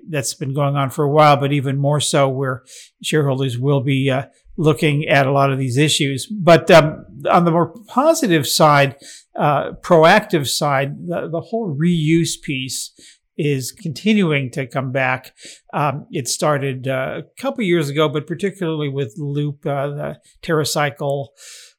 that's 0.09 0.35
been 0.35 0.54
going 0.54 0.76
on 0.76 0.90
for 0.90 1.04
a 1.04 1.11
while, 1.11 1.37
but 1.37 1.52
even 1.52 1.76
more 1.76 2.00
so, 2.00 2.28
where 2.28 2.62
shareholders 3.02 3.59
will 3.59 3.80
be 3.80 4.12
looking 4.56 5.09
at 5.09 5.26
a 5.26 5.33
lot 5.33 5.52
of 5.52 5.59
these 5.59 5.76
issues. 5.76 6.26
But 6.26 6.71
um, 6.71 7.04
on 7.28 7.44
the 7.44 7.50
more 7.50 7.75
positive 7.88 8.47
side, 8.47 8.97
uh, 9.37 9.73
proactive 9.83 10.47
side, 10.49 11.09
the, 11.09 11.29
the, 11.31 11.41
whole 11.41 11.76
reuse 11.76 12.41
piece 12.41 12.93
is 13.37 13.73
continuing 13.73 14.50
to 14.53 14.67
come 14.67 14.93
back. 14.93 15.35
Um, 15.73 16.07
it 16.12 16.29
started 16.29 16.87
uh, 16.87 17.23
a 17.23 17.41
couple 17.41 17.64
years 17.64 17.88
ago, 17.88 18.09
but 18.09 18.26
particularly 18.26 18.88
with 18.88 19.14
Loop, 19.19 19.67
uh, 19.67 19.88
the 19.88 20.21
TerraCycle 20.43 21.29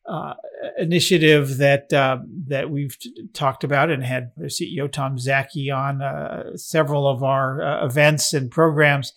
uh, 0.07 0.33
initiative 0.77 1.57
that 1.57 1.91
uh, 1.93 2.19
that 2.47 2.69
we've 2.69 2.95
talked 3.33 3.63
about 3.63 3.89
and 3.89 4.03
had 4.03 4.31
their 4.35 4.49
CEO 4.49 4.91
Tom 4.91 5.17
Szaky 5.17 5.73
on 5.75 6.01
uh, 6.01 6.57
several 6.57 7.07
of 7.07 7.23
our 7.23 7.83
events 7.83 8.33
and 8.33 8.51
programs. 8.51 9.13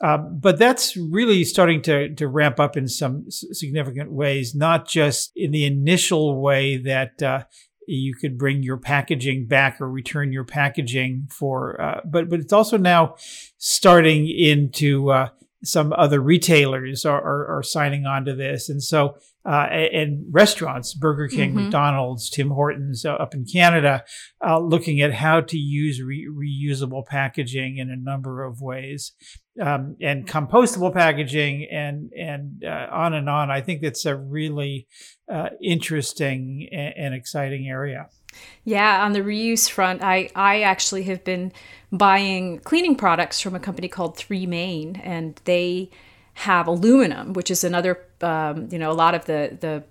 Um, 0.00 0.38
but 0.40 0.58
that's 0.58 0.96
really 0.96 1.44
starting 1.44 1.80
to, 1.82 2.14
to 2.14 2.26
ramp 2.26 2.58
up 2.58 2.76
in 2.76 2.88
some 2.88 3.26
significant 3.30 4.12
ways, 4.12 4.54
not 4.54 4.88
just 4.88 5.32
in 5.36 5.52
the 5.52 5.64
initial 5.64 6.42
way 6.42 6.76
that 6.78 7.22
uh, 7.22 7.44
you 7.86 8.14
could 8.14 8.38
bring 8.38 8.62
your 8.62 8.76
packaging 8.76 9.46
back 9.46 9.80
or 9.80 9.90
return 9.90 10.32
your 10.32 10.44
packaging 10.44 11.26
for 11.30 11.80
uh, 11.80 12.00
but 12.04 12.28
but 12.28 12.40
it's 12.40 12.52
also 12.52 12.76
now 12.76 13.14
starting 13.58 14.28
into 14.28 15.10
uh, 15.10 15.28
some 15.64 15.92
other 15.96 16.20
retailers 16.20 17.04
are, 17.04 17.20
are, 17.20 17.58
are, 17.58 17.62
signing 17.62 18.06
on 18.06 18.24
to 18.24 18.34
this 18.34 18.68
and 18.68 18.82
so 18.82 19.16
uh, 19.46 19.66
and 19.70 20.24
restaurants 20.30 20.94
burger 20.94 21.28
king 21.28 21.50
mm-hmm. 21.50 21.64
mcdonald's 21.64 22.30
tim 22.30 22.50
hortons 22.50 23.04
uh, 23.04 23.14
up 23.14 23.34
in 23.34 23.44
canada 23.44 24.04
uh, 24.46 24.58
looking 24.58 25.00
at 25.00 25.12
how 25.12 25.40
to 25.40 25.56
use 25.56 26.02
re- 26.02 26.28
reusable 26.28 27.04
packaging 27.06 27.78
in 27.78 27.90
a 27.90 27.96
number 27.96 28.42
of 28.42 28.60
ways 28.60 29.12
um, 29.62 29.96
and 30.00 30.26
compostable 30.26 30.92
packaging 30.92 31.68
and 31.70 32.10
and 32.12 32.64
uh, 32.64 32.86
on 32.90 33.14
and 33.14 33.28
on. 33.28 33.50
I 33.50 33.60
think 33.60 33.82
that's 33.82 34.04
a 34.04 34.16
really 34.16 34.88
uh, 35.32 35.50
interesting 35.62 36.68
and, 36.72 36.94
and, 36.96 37.14
exciting 37.14 37.68
area. 37.68 38.08
Yeah, 38.64 39.04
on 39.04 39.12
the 39.12 39.20
reuse 39.20 39.68
front, 39.68 40.02
I 40.02 40.30
I 40.34 40.62
actually 40.62 41.04
have 41.04 41.24
been 41.24 41.52
buying 41.92 42.58
cleaning 42.60 42.96
products 42.96 43.40
from 43.40 43.54
a 43.54 43.60
company 43.60 43.88
called 43.88 44.16
Three 44.16 44.46
Main, 44.46 44.96
and 44.96 45.40
they 45.44 45.90
have 46.34 46.66
aluminum, 46.66 47.32
which 47.32 47.50
is 47.50 47.64
another 47.64 48.00
um, 48.20 48.68
you 48.70 48.78
know 48.78 48.90
a 48.90 48.94
lot 48.94 49.14
of 49.14 49.26
the 49.26 49.56
the 49.60 49.84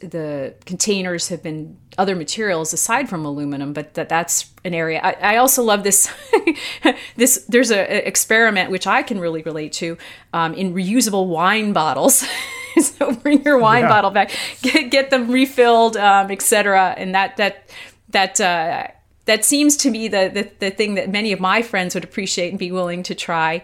the 0.00 0.54
containers 0.66 1.28
have 1.28 1.42
been 1.42 1.78
other 1.96 2.14
materials 2.14 2.72
aside 2.72 3.08
from 3.08 3.24
aluminum, 3.24 3.72
but 3.72 3.94
that 3.94 4.08
that's 4.08 4.50
an 4.64 4.74
area. 4.74 5.00
I, 5.02 5.34
I 5.34 5.36
also 5.36 5.62
love 5.62 5.84
this. 5.84 6.12
this 7.16 7.44
there's 7.48 7.70
a, 7.70 8.06
experiment 8.06 8.70
which 8.70 8.86
I 8.86 9.02
can 9.02 9.18
really 9.18 9.42
relate 9.42 9.72
to 9.74 9.96
um, 10.32 10.52
in 10.54 10.74
reusable 10.74 11.28
wine 11.28 11.72
bottles. 11.72 12.24
so 12.80 13.12
bring 13.12 13.42
your 13.42 13.58
wine 13.58 13.82
yeah. 13.82 13.88
bottle 13.88 14.10
back, 14.10 14.30
get 14.62 14.90
get 14.90 15.10
them 15.10 15.30
refilled, 15.30 15.96
um, 15.96 16.30
etc. 16.30 16.94
And 16.96 17.14
that 17.14 17.36
that 17.36 17.70
that. 18.10 18.40
Uh, 18.40 18.88
that 19.26 19.44
seems 19.44 19.76
to 19.78 19.90
be 19.90 20.06
the, 20.06 20.30
the, 20.32 20.50
the 20.60 20.70
thing 20.70 20.94
that 20.94 21.10
many 21.10 21.32
of 21.32 21.40
my 21.40 21.60
friends 21.60 21.94
would 21.94 22.04
appreciate 22.04 22.50
and 22.50 22.60
be 22.60 22.70
willing 22.70 23.02
to 23.02 23.12
try. 23.12 23.60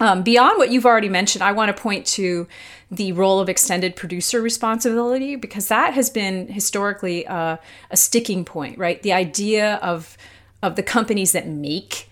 Um, 0.00 0.22
beyond 0.22 0.58
what 0.58 0.70
you've 0.70 0.86
already 0.86 1.08
mentioned, 1.08 1.44
I 1.44 1.52
want 1.52 1.74
to 1.74 1.80
point 1.80 2.06
to 2.06 2.48
the 2.90 3.12
role 3.12 3.38
of 3.38 3.48
extended 3.48 3.94
producer 3.94 4.40
responsibility 4.40 5.36
because 5.36 5.68
that 5.68 5.94
has 5.94 6.10
been 6.10 6.48
historically 6.48 7.26
uh, 7.26 7.58
a 7.90 7.96
sticking 7.96 8.44
point, 8.44 8.78
right? 8.78 9.02
The 9.02 9.12
idea 9.12 9.76
of 9.76 10.16
of 10.62 10.76
the 10.76 10.82
companies 10.82 11.32
that 11.32 11.46
make 11.46 12.09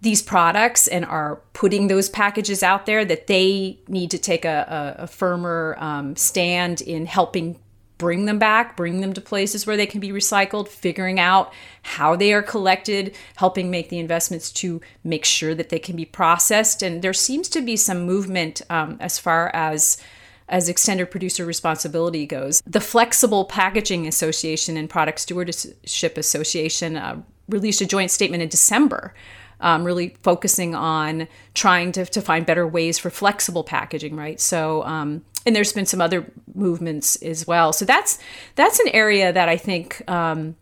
these 0.00 0.22
products 0.22 0.86
and 0.86 1.04
are 1.04 1.36
putting 1.52 1.88
those 1.88 2.08
packages 2.08 2.62
out 2.62 2.86
there 2.86 3.04
that 3.04 3.26
they 3.26 3.78
need 3.86 4.10
to 4.10 4.18
take 4.18 4.44
a, 4.44 4.96
a, 4.98 5.02
a 5.02 5.06
firmer 5.06 5.76
um, 5.78 6.16
stand 6.16 6.80
in 6.80 7.06
helping 7.06 7.58
bring 8.00 8.24
them 8.24 8.38
back, 8.38 8.78
bring 8.78 9.02
them 9.02 9.12
to 9.12 9.20
places 9.20 9.66
where 9.66 9.76
they 9.76 9.84
can 9.84 10.00
be 10.00 10.08
recycled, 10.08 10.68
figuring 10.68 11.20
out 11.20 11.52
how 11.82 12.16
they 12.16 12.32
are 12.32 12.42
collected, 12.42 13.14
helping 13.36 13.70
make 13.70 13.90
the 13.90 13.98
investments 13.98 14.50
to 14.50 14.80
make 15.04 15.22
sure 15.22 15.54
that 15.54 15.68
they 15.68 15.78
can 15.78 15.94
be 15.96 16.06
processed. 16.06 16.82
And 16.82 17.02
there 17.02 17.12
seems 17.12 17.46
to 17.50 17.60
be 17.60 17.76
some 17.76 18.06
movement 18.06 18.62
um, 18.70 18.96
as 19.00 19.18
far 19.18 19.50
as 19.54 20.02
as 20.48 20.68
extended 20.68 21.08
producer 21.12 21.46
responsibility 21.46 22.26
goes. 22.26 22.60
The 22.66 22.80
Flexible 22.80 23.44
Packaging 23.44 24.08
Association 24.08 24.76
and 24.76 24.90
Product 24.90 25.20
Stewardship 25.20 26.18
Association 26.18 26.96
uh, 26.96 27.22
released 27.48 27.80
a 27.80 27.86
joint 27.86 28.10
statement 28.10 28.42
in 28.42 28.48
December 28.48 29.14
um, 29.60 29.84
really 29.84 30.16
focusing 30.22 30.74
on 30.74 31.28
trying 31.54 31.92
to, 31.92 32.04
to 32.06 32.20
find 32.20 32.46
better 32.46 32.66
ways 32.66 32.98
for 32.98 33.10
flexible 33.10 33.64
packaging, 33.64 34.16
right? 34.16 34.40
So, 34.40 34.82
um, 34.84 35.24
and 35.46 35.54
there's 35.54 35.72
been 35.72 35.86
some 35.86 36.00
other 36.00 36.30
movements 36.54 37.16
as 37.16 37.46
well. 37.46 37.72
So 37.72 37.84
that's 37.84 38.18
that's 38.56 38.78
an 38.80 38.88
area 38.88 39.32
that 39.32 39.48
I 39.48 39.56
think 39.56 40.02
um, 40.08 40.56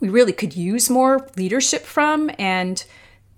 we 0.00 0.08
really 0.08 0.32
could 0.32 0.56
use 0.56 0.90
more 0.90 1.28
leadership 1.36 1.82
from, 1.82 2.30
and 2.38 2.84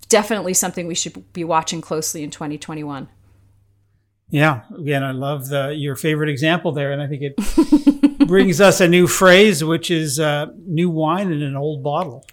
definitely 0.09 0.55
something 0.55 0.87
we 0.87 0.95
should 0.95 1.33
be 1.33 1.45
watching 1.45 1.81
closely 1.81 2.23
in 2.23 2.31
2021. 2.31 3.09
Yeah, 4.31 4.63
again, 4.79 5.03
I 5.03 5.11
love 5.11 5.49
the 5.49 5.75
your 5.75 5.97
favorite 5.97 6.29
example 6.29 6.73
there, 6.73 6.93
and 6.93 7.03
I 7.03 7.09
think 7.09 7.23
it 7.23 8.19
brings 8.29 8.61
us 8.61 8.81
a 8.81 8.87
new 8.87 9.07
phrase, 9.07 9.65
which 9.65 9.91
is 9.91 10.21
uh, 10.21 10.47
new 10.67 10.89
wine 10.89 11.33
in 11.33 11.43
an 11.43 11.57
old 11.57 11.83
bottle. 11.83 12.25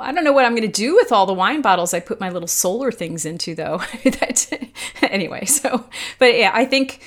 I 0.00 0.12
don't 0.12 0.24
know 0.24 0.32
what 0.32 0.44
I'm 0.44 0.52
going 0.54 0.62
to 0.62 0.68
do 0.68 0.94
with 0.94 1.12
all 1.12 1.26
the 1.26 1.32
wine 1.32 1.62
bottles 1.62 1.94
I 1.94 2.00
put 2.00 2.20
my 2.20 2.30
little 2.30 2.48
solar 2.48 2.90
things 2.90 3.24
into, 3.24 3.54
though. 3.54 3.82
anyway, 5.02 5.44
so, 5.44 5.88
but 6.18 6.36
yeah, 6.36 6.50
I 6.52 6.64
think, 6.64 7.02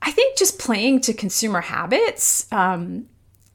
I 0.00 0.10
think 0.10 0.36
just 0.36 0.58
playing 0.58 1.00
to 1.02 1.12
consumer 1.12 1.60
habits, 1.60 2.50
um, 2.52 3.06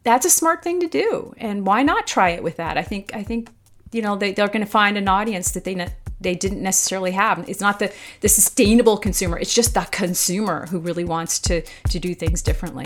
that's 0.03 0.25
a 0.25 0.29
smart 0.29 0.63
thing 0.63 0.79
to 0.79 0.87
do, 0.87 1.33
and 1.37 1.65
why 1.65 1.83
not 1.83 2.07
try 2.07 2.29
it 2.29 2.43
with 2.43 2.57
that? 2.57 2.77
I 2.77 2.83
think, 2.83 3.13
I 3.13 3.23
think, 3.23 3.49
you 3.91 4.01
know, 4.01 4.15
they, 4.15 4.31
they're 4.31 4.47
going 4.47 4.65
to 4.65 4.71
find 4.71 4.97
an 4.97 5.07
audience 5.07 5.51
that 5.51 5.63
they 5.63 5.75
ne- 5.75 5.93
they 6.19 6.33
didn't 6.33 6.63
necessarily 6.63 7.11
have. 7.11 7.47
It's 7.47 7.61
not 7.61 7.79
the 7.79 7.91
the 8.21 8.29
sustainable 8.29 8.97
consumer; 8.97 9.37
it's 9.37 9.53
just 9.53 9.73
the 9.73 9.87
consumer 9.91 10.65
who 10.67 10.79
really 10.79 11.03
wants 11.03 11.39
to 11.41 11.61
to 11.61 11.99
do 11.99 12.15
things 12.15 12.41
differently. 12.41 12.85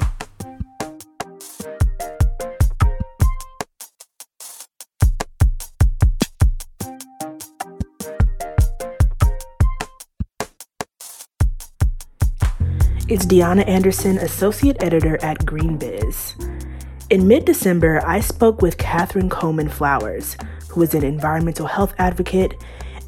It's 13.11 13.25
Deonna 13.25 13.67
Anderson, 13.67 14.17
Associate 14.19 14.81
Editor 14.81 15.21
at 15.21 15.39
GreenBiz. 15.39 17.09
In 17.09 17.27
mid 17.27 17.43
December, 17.43 18.01
I 18.07 18.21
spoke 18.21 18.61
with 18.61 18.77
Catherine 18.77 19.29
Coleman 19.29 19.67
Flowers, 19.67 20.37
who 20.69 20.81
is 20.81 20.93
an 20.93 21.03
environmental 21.03 21.67
health 21.67 21.93
advocate 21.97 22.53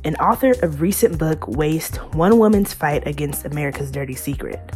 and 0.03 0.17
author 0.17 0.55
of 0.62 0.81
recent 0.81 1.17
book 1.17 1.48
Waste 1.48 2.03
One 2.15 2.38
Woman's 2.38 2.74
Fight 2.74 3.07
Against 3.07 3.45
America's 3.45 3.91
Dirty 3.91 4.13
Secret. 4.13 4.74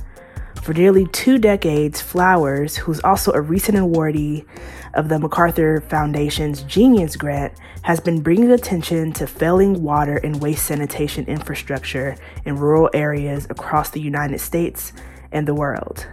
For 0.64 0.74
nearly 0.74 1.06
two 1.08 1.38
decades, 1.38 2.00
Flowers, 2.00 2.78
who's 2.78 3.02
also 3.02 3.34
a 3.34 3.42
recent 3.42 3.78
awardee 3.78 4.46
of 4.94 5.10
the 5.10 5.20
MacArthur 5.20 5.82
Foundation's 5.90 6.64
Genius 6.64 7.18
Grant, 7.18 7.52
has 7.82 8.00
been 8.00 8.22
bringing 8.22 8.52
attention 8.52 9.12
to 9.12 9.28
failing 9.28 9.84
water 9.84 10.16
and 10.24 10.42
waste 10.42 10.66
sanitation 10.66 11.26
infrastructure 11.26 12.16
in 12.46 12.58
rural 12.58 12.90
areas 12.94 13.46
across 13.50 13.90
the 13.90 14.00
United 14.00 14.40
States 14.40 14.94
and 15.32 15.48
the 15.48 15.54
world. 15.54 16.08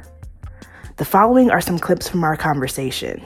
The 0.96 1.04
following 1.04 1.50
are 1.50 1.60
some 1.60 1.78
clips 1.78 2.08
from 2.08 2.24
our 2.24 2.36
conversation. 2.36 3.22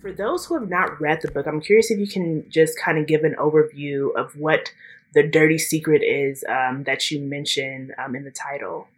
For 0.00 0.12
those 0.12 0.44
who 0.44 0.58
have 0.58 0.68
not 0.68 1.00
read 1.00 1.20
the 1.22 1.30
book, 1.30 1.46
I'm 1.46 1.60
curious 1.60 1.90
if 1.90 1.98
you 1.98 2.06
can 2.06 2.44
just 2.50 2.78
kind 2.78 2.98
of 2.98 3.06
give 3.06 3.24
an 3.24 3.36
overview 3.38 4.14
of 4.16 4.36
what 4.36 4.72
the 5.14 5.22
dirty 5.22 5.58
secret 5.58 6.02
is 6.02 6.44
um, 6.48 6.84
that 6.84 7.10
you 7.10 7.20
mentioned 7.20 7.92
um, 7.98 8.16
in 8.16 8.24
the 8.24 8.30
title. 8.30 8.88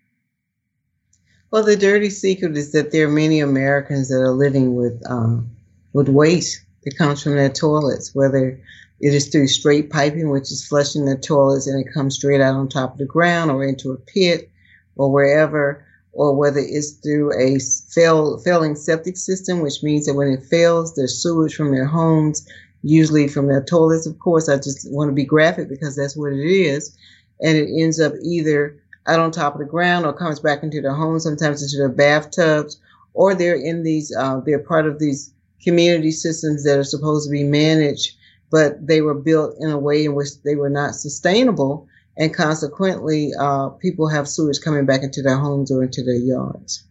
Well, 1.50 1.62
the 1.62 1.76
dirty 1.76 2.10
secret 2.10 2.56
is 2.56 2.72
that 2.72 2.90
there 2.90 3.06
are 3.06 3.10
many 3.10 3.40
Americans 3.40 4.08
that 4.08 4.16
are 4.16 4.32
living 4.32 4.74
with 4.74 5.00
um, 5.08 5.50
with 5.92 6.08
waste 6.08 6.64
that 6.82 6.98
comes 6.98 7.22
from 7.22 7.36
their 7.36 7.48
toilets, 7.48 8.14
whether 8.14 8.60
it 9.00 9.14
is 9.14 9.28
through 9.28 9.48
straight 9.48 9.90
piping, 9.90 10.30
which 10.30 10.50
is 10.50 10.66
flushing 10.66 11.04
the 11.04 11.16
toilets 11.16 11.66
and 11.66 11.84
it 11.84 11.92
comes 11.92 12.16
straight 12.16 12.40
out 12.40 12.54
on 12.54 12.68
top 12.68 12.92
of 12.92 12.98
the 12.98 13.04
ground 13.04 13.50
or 13.50 13.64
into 13.64 13.92
a 13.92 13.96
pit, 13.96 14.50
or 14.96 15.10
wherever, 15.10 15.84
or 16.12 16.34
whether 16.34 16.60
it's 16.60 16.92
through 16.92 17.32
a 17.38 17.58
fail, 17.92 18.38
failing 18.38 18.76
septic 18.76 19.16
system, 19.16 19.60
which 19.60 19.82
means 19.82 20.06
that 20.06 20.14
when 20.14 20.28
it 20.28 20.44
fails, 20.44 20.94
there's 20.94 21.20
sewage 21.22 21.54
from 21.54 21.72
their 21.72 21.86
homes, 21.86 22.46
usually 22.82 23.28
from 23.28 23.48
their 23.48 23.62
toilets. 23.62 24.06
Of 24.06 24.18
course, 24.18 24.48
I 24.48 24.56
just 24.56 24.90
want 24.90 25.08
to 25.08 25.14
be 25.14 25.24
graphic 25.24 25.68
because 25.68 25.96
that's 25.96 26.16
what 26.16 26.32
it 26.32 26.44
is. 26.44 26.96
And 27.40 27.56
it 27.56 27.68
ends 27.76 28.00
up 28.00 28.12
either 28.22 28.80
out 29.06 29.20
on 29.20 29.32
top 29.32 29.54
of 29.54 29.58
the 29.58 29.66
ground 29.66 30.06
or 30.06 30.12
comes 30.12 30.40
back 30.40 30.62
into 30.62 30.80
their 30.80 30.94
homes, 30.94 31.24
sometimes 31.24 31.62
into 31.62 31.76
their 31.76 31.88
bathtubs, 31.88 32.80
or 33.12 33.34
they're 33.34 33.56
in 33.56 33.82
these, 33.82 34.14
uh, 34.16 34.40
they're 34.46 34.58
part 34.60 34.86
of 34.86 34.98
these 34.98 35.32
community 35.62 36.10
systems 36.10 36.64
that 36.64 36.78
are 36.78 36.84
supposed 36.84 37.26
to 37.26 37.32
be 37.32 37.42
managed, 37.42 38.16
but 38.50 38.86
they 38.86 39.00
were 39.00 39.14
built 39.14 39.56
in 39.60 39.70
a 39.70 39.78
way 39.78 40.04
in 40.04 40.14
which 40.14 40.42
they 40.44 40.54
were 40.54 40.70
not 40.70 40.94
sustainable 40.94 41.88
and 42.16 42.32
consequently, 42.32 43.32
uh, 43.38 43.70
people 43.70 44.08
have 44.08 44.28
sewage 44.28 44.60
coming 44.60 44.86
back 44.86 45.02
into 45.02 45.22
their 45.22 45.36
homes 45.36 45.70
or 45.70 45.82
into 45.82 46.02
their 46.04 46.14
yards. 46.14 46.84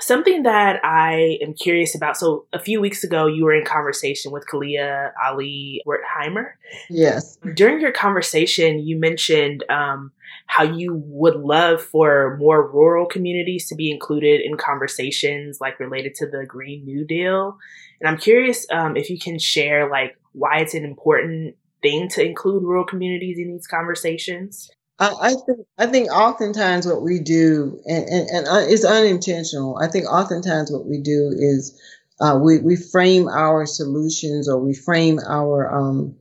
Something 0.00 0.44
that 0.44 0.80
I 0.82 1.38
am 1.42 1.52
curious 1.52 1.94
about. 1.94 2.16
So, 2.16 2.46
a 2.54 2.58
few 2.58 2.80
weeks 2.80 3.04
ago, 3.04 3.26
you 3.26 3.44
were 3.44 3.52
in 3.52 3.66
conversation 3.66 4.32
with 4.32 4.46
Kalia 4.50 5.12
Ali 5.22 5.82
Wertheimer. 5.86 6.52
Yes. 6.88 7.36
During 7.54 7.82
your 7.82 7.92
conversation, 7.92 8.78
you 8.78 8.98
mentioned 8.98 9.62
um, 9.68 10.12
how 10.46 10.64
you 10.64 10.94
would 11.06 11.36
love 11.36 11.82
for 11.82 12.38
more 12.38 12.66
rural 12.66 13.04
communities 13.04 13.68
to 13.68 13.74
be 13.74 13.90
included 13.90 14.40
in 14.40 14.56
conversations 14.56 15.60
like 15.60 15.78
related 15.78 16.14
to 16.16 16.26
the 16.26 16.46
Green 16.46 16.84
New 16.86 17.04
Deal. 17.04 17.58
And 18.00 18.08
I'm 18.08 18.16
curious 18.16 18.66
um, 18.72 18.96
if 18.96 19.10
you 19.10 19.18
can 19.18 19.38
share 19.38 19.90
like 19.90 20.16
why 20.32 20.60
it's 20.60 20.74
an 20.74 20.84
important 20.84 21.56
thing 21.82 22.08
to 22.10 22.24
include 22.24 22.62
rural 22.62 22.84
communities 22.84 23.38
in 23.38 23.52
these 23.52 23.66
conversations? 23.66 24.70
I, 24.98 25.14
I 25.20 25.28
think 25.30 25.66
I 25.78 25.86
think 25.86 26.12
oftentimes 26.12 26.86
what 26.86 27.02
we 27.02 27.20
do, 27.20 27.80
and, 27.86 28.04
and, 28.06 28.28
and 28.28 28.48
uh, 28.48 28.66
it's 28.68 28.84
unintentional. 28.84 29.78
I 29.78 29.88
think 29.88 30.06
oftentimes 30.06 30.70
what 30.70 30.86
we 30.86 31.00
do 31.00 31.32
is 31.34 31.80
uh, 32.20 32.38
we 32.42 32.58
we 32.58 32.76
frame 32.76 33.26
our 33.28 33.64
solutions 33.64 34.48
or 34.48 34.58
we 34.58 34.74
frame 34.74 35.18
our 35.26 35.74
um, 35.74 36.16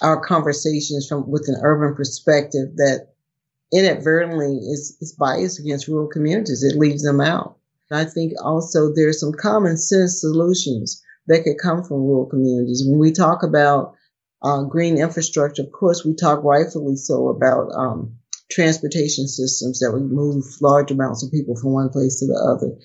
our 0.00 0.20
conversations 0.20 1.08
from 1.08 1.28
with 1.28 1.48
an 1.48 1.60
urban 1.62 1.96
perspective 1.96 2.76
that 2.76 3.08
inadvertently 3.72 4.56
is, 4.56 4.96
is 5.00 5.12
biased 5.12 5.58
against 5.60 5.88
rural 5.88 6.08
communities. 6.08 6.62
It 6.62 6.78
leaves 6.78 7.02
them 7.02 7.20
out. 7.20 7.56
I 7.90 8.04
think 8.04 8.34
also 8.42 8.92
there's 8.94 9.20
some 9.20 9.32
common 9.32 9.76
sense 9.76 10.20
solutions 10.20 11.02
that 11.26 11.42
could 11.42 11.58
come 11.58 11.82
from 11.82 12.04
rural 12.04 12.26
communities. 12.26 12.84
When 12.86 13.00
we 13.00 13.12
talk 13.12 13.42
about 13.42 13.94
uh, 14.42 14.62
green 14.64 14.98
infrastructure, 14.98 15.62
of 15.62 15.72
course, 15.72 16.04
we 16.04 16.14
talk 16.14 16.42
rightfully 16.42 16.96
so 16.96 17.28
about 17.28 17.70
um, 17.74 18.16
transportation 18.50 19.28
systems 19.28 19.80
that 19.80 19.92
would 19.92 20.10
move 20.10 20.44
large 20.60 20.90
amounts 20.90 21.22
of 21.22 21.30
people 21.30 21.56
from 21.56 21.72
one 21.72 21.90
place 21.90 22.20
to 22.20 22.26
the 22.26 22.34
other. 22.34 22.76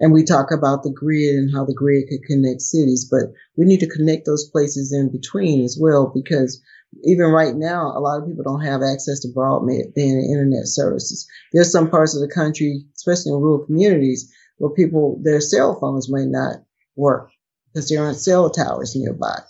And 0.00 0.12
we 0.12 0.24
talk 0.24 0.50
about 0.50 0.82
the 0.82 0.90
grid 0.90 1.36
and 1.36 1.54
how 1.54 1.64
the 1.64 1.74
grid 1.74 2.08
could 2.08 2.24
connect 2.24 2.60
cities, 2.60 3.08
but 3.08 3.32
we 3.56 3.64
need 3.64 3.80
to 3.80 3.88
connect 3.88 4.26
those 4.26 4.50
places 4.50 4.92
in 4.92 5.10
between 5.10 5.62
as 5.64 5.78
well 5.80 6.10
because 6.12 6.60
even 7.04 7.26
right 7.26 7.54
now, 7.54 7.92
a 7.96 8.00
lot 8.00 8.20
of 8.20 8.28
people 8.28 8.44
don't 8.44 8.64
have 8.64 8.82
access 8.82 9.20
to 9.20 9.28
broadband 9.28 9.92
and 9.96 10.30
internet 10.30 10.66
services. 10.66 11.26
There's 11.52 11.70
some 11.70 11.90
parts 11.90 12.14
of 12.14 12.20
the 12.20 12.32
country, 12.32 12.84
especially 12.96 13.32
in 13.32 13.38
rural 13.38 13.64
communities, 13.64 14.32
where 14.58 14.70
people, 14.70 15.20
their 15.22 15.40
cell 15.40 15.78
phones 15.80 16.10
may 16.10 16.26
not 16.26 16.56
work 16.96 17.30
because 17.72 17.88
there 17.88 18.02
aren't 18.02 18.18
cell 18.18 18.50
towers 18.50 18.94
nearby. 18.94 19.40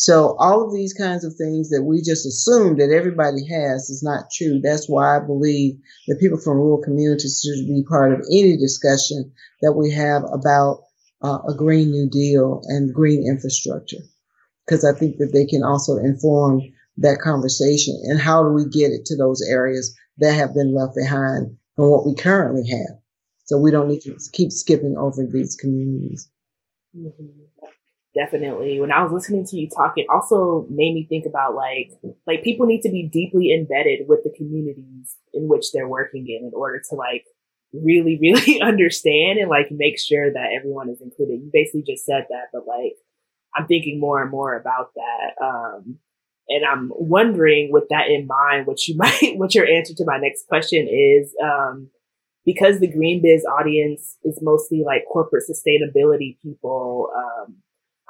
So 0.00 0.34
all 0.38 0.64
of 0.64 0.72
these 0.72 0.94
kinds 0.94 1.26
of 1.26 1.34
things 1.34 1.68
that 1.68 1.82
we 1.82 2.00
just 2.00 2.24
assume 2.24 2.78
that 2.78 2.90
everybody 2.90 3.46
has 3.48 3.90
is 3.90 4.02
not 4.02 4.30
true. 4.32 4.58
That's 4.58 4.88
why 4.88 5.18
I 5.18 5.20
believe 5.20 5.74
that 6.08 6.18
people 6.18 6.38
from 6.38 6.56
rural 6.56 6.80
communities 6.80 7.44
should 7.44 7.66
be 7.66 7.84
part 7.86 8.14
of 8.14 8.24
any 8.32 8.56
discussion 8.56 9.30
that 9.60 9.74
we 9.74 9.90
have 9.90 10.22
about 10.32 10.84
uh, 11.22 11.40
a 11.46 11.54
Green 11.54 11.90
New 11.90 12.08
Deal 12.08 12.62
and 12.64 12.94
green 12.94 13.28
infrastructure. 13.28 14.00
Because 14.64 14.86
I 14.86 14.98
think 14.98 15.18
that 15.18 15.34
they 15.34 15.44
can 15.44 15.62
also 15.62 15.98
inform 15.98 16.62
that 16.96 17.20
conversation 17.20 18.00
and 18.04 18.18
how 18.18 18.42
do 18.42 18.54
we 18.54 18.64
get 18.70 18.92
it 18.92 19.04
to 19.04 19.18
those 19.18 19.46
areas 19.46 19.94
that 20.16 20.32
have 20.32 20.54
been 20.54 20.74
left 20.74 20.94
behind 20.96 21.58
from 21.76 21.90
what 21.90 22.06
we 22.06 22.14
currently 22.14 22.66
have. 22.70 22.96
So 23.44 23.58
we 23.58 23.70
don't 23.70 23.88
need 23.88 24.00
to 24.04 24.16
keep 24.32 24.50
skipping 24.50 24.96
over 24.96 25.26
these 25.26 25.56
communities. 25.56 26.30
Mm-hmm 26.96 27.49
definitely 28.20 28.80
when 28.80 28.92
i 28.92 29.02
was 29.02 29.12
listening 29.12 29.46
to 29.46 29.56
you 29.56 29.68
talk 29.68 29.94
it 29.96 30.06
also 30.12 30.66
made 30.68 30.94
me 30.94 31.06
think 31.08 31.24
about 31.24 31.54
like 31.54 31.90
like 32.26 32.42
people 32.42 32.66
need 32.66 32.82
to 32.82 32.90
be 32.90 33.08
deeply 33.08 33.52
embedded 33.52 34.08
with 34.08 34.20
the 34.24 34.32
communities 34.36 35.16
in 35.32 35.48
which 35.48 35.72
they're 35.72 35.88
working 35.88 36.26
in 36.28 36.46
in 36.46 36.52
order 36.54 36.80
to 36.88 36.94
like 36.94 37.24
really, 37.72 38.18
really 38.20 38.60
understand 38.60 39.38
and 39.38 39.48
like 39.48 39.68
make 39.70 39.98
sure 39.98 40.32
that 40.32 40.50
everyone 40.56 40.88
is 40.90 41.00
included. 41.00 41.40
You 41.40 41.50
basically 41.52 41.84
just 41.86 42.04
said 42.04 42.26
that, 42.28 42.48
but 42.52 42.66
like 42.66 42.96
I'm 43.54 43.66
thinking 43.66 43.98
more 43.98 44.22
and 44.22 44.30
more 44.30 44.54
about 44.54 44.92
that. 44.94 45.44
Um, 45.44 45.98
and 46.48 46.64
I'm 46.64 46.90
wondering 46.94 47.70
with 47.72 47.84
that 47.90 48.08
in 48.08 48.26
mind, 48.26 48.66
what 48.66 48.86
you 48.88 48.96
might, 48.96 49.34
what 49.36 49.54
your 49.54 49.66
answer 49.66 49.94
to 49.94 50.04
my 50.04 50.18
next 50.18 50.46
question 50.48 50.88
is, 50.88 51.34
um, 51.42 51.88
because 52.44 52.80
the 52.80 52.90
green 52.90 53.22
biz 53.22 53.44
audience 53.44 54.16
is 54.24 54.38
mostly 54.42 54.82
like 54.84 55.04
corporate 55.10 55.44
sustainability 55.48 56.38
people. 56.42 57.10
Um, 57.14 57.56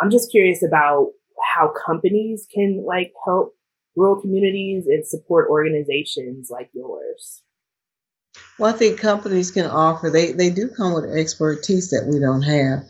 I'm 0.00 0.10
just 0.10 0.30
curious 0.30 0.62
about 0.62 1.08
how 1.54 1.72
companies 1.86 2.46
can 2.52 2.84
like 2.86 3.12
help 3.24 3.54
rural 3.96 4.20
communities 4.20 4.86
and 4.86 5.06
support 5.06 5.50
organizations 5.50 6.48
like 6.50 6.70
yours. 6.72 7.42
Well, 8.58 8.72
I 8.72 8.76
think 8.76 8.98
companies 8.98 9.50
can 9.50 9.66
offer, 9.66 10.10
they, 10.10 10.32
they 10.32 10.50
do 10.50 10.68
come 10.68 10.94
with 10.94 11.04
expertise 11.04 11.90
that 11.90 12.08
we 12.10 12.18
don't 12.20 12.42
have. 12.42 12.80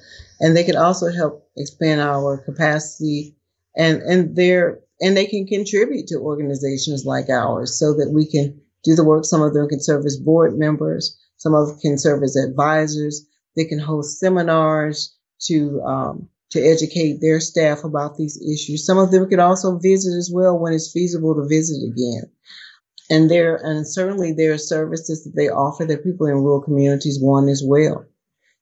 And 0.40 0.56
they 0.56 0.64
can 0.64 0.76
also 0.76 1.10
help 1.10 1.48
expand 1.56 2.00
our 2.00 2.38
capacity 2.38 3.36
and, 3.76 4.02
and 4.02 4.36
their, 4.36 4.80
and 5.00 5.16
they 5.16 5.26
can 5.26 5.46
contribute 5.46 6.06
to 6.08 6.16
organizations 6.16 7.04
like 7.04 7.28
ours 7.28 7.78
so 7.78 7.94
that 7.94 8.10
we 8.12 8.30
can 8.30 8.60
do 8.84 8.94
the 8.94 9.04
work. 9.04 9.24
Some 9.24 9.42
of 9.42 9.54
them 9.54 9.68
can 9.68 9.80
serve 9.80 10.04
as 10.06 10.16
board 10.16 10.58
members. 10.58 11.18
Some 11.36 11.54
of 11.54 11.68
them 11.68 11.78
can 11.80 11.98
serve 11.98 12.22
as 12.22 12.36
advisors. 12.36 13.26
They 13.56 13.64
can 13.64 13.78
host 13.78 14.18
seminars 14.18 15.16
to, 15.46 15.80
um, 15.82 16.28
to 16.50 16.60
educate 16.60 17.20
their 17.20 17.40
staff 17.40 17.84
about 17.84 18.16
these 18.16 18.40
issues. 18.42 18.84
Some 18.84 18.98
of 18.98 19.10
them 19.10 19.28
could 19.28 19.38
also 19.38 19.78
visit 19.78 20.16
as 20.16 20.30
well 20.32 20.58
when 20.58 20.72
it's 20.72 20.92
feasible 20.92 21.34
to 21.34 21.48
visit 21.48 21.82
again 21.82 22.30
and 23.10 23.28
there 23.28 23.56
and 23.56 23.86
certainly 23.86 24.32
there 24.32 24.52
are 24.52 24.58
services 24.58 25.24
that 25.24 25.34
they 25.34 25.48
offer 25.48 25.84
that 25.84 26.04
people 26.04 26.26
in 26.26 26.34
rural 26.34 26.62
communities 26.62 27.18
want 27.20 27.50
as 27.50 27.62
well. 27.66 28.06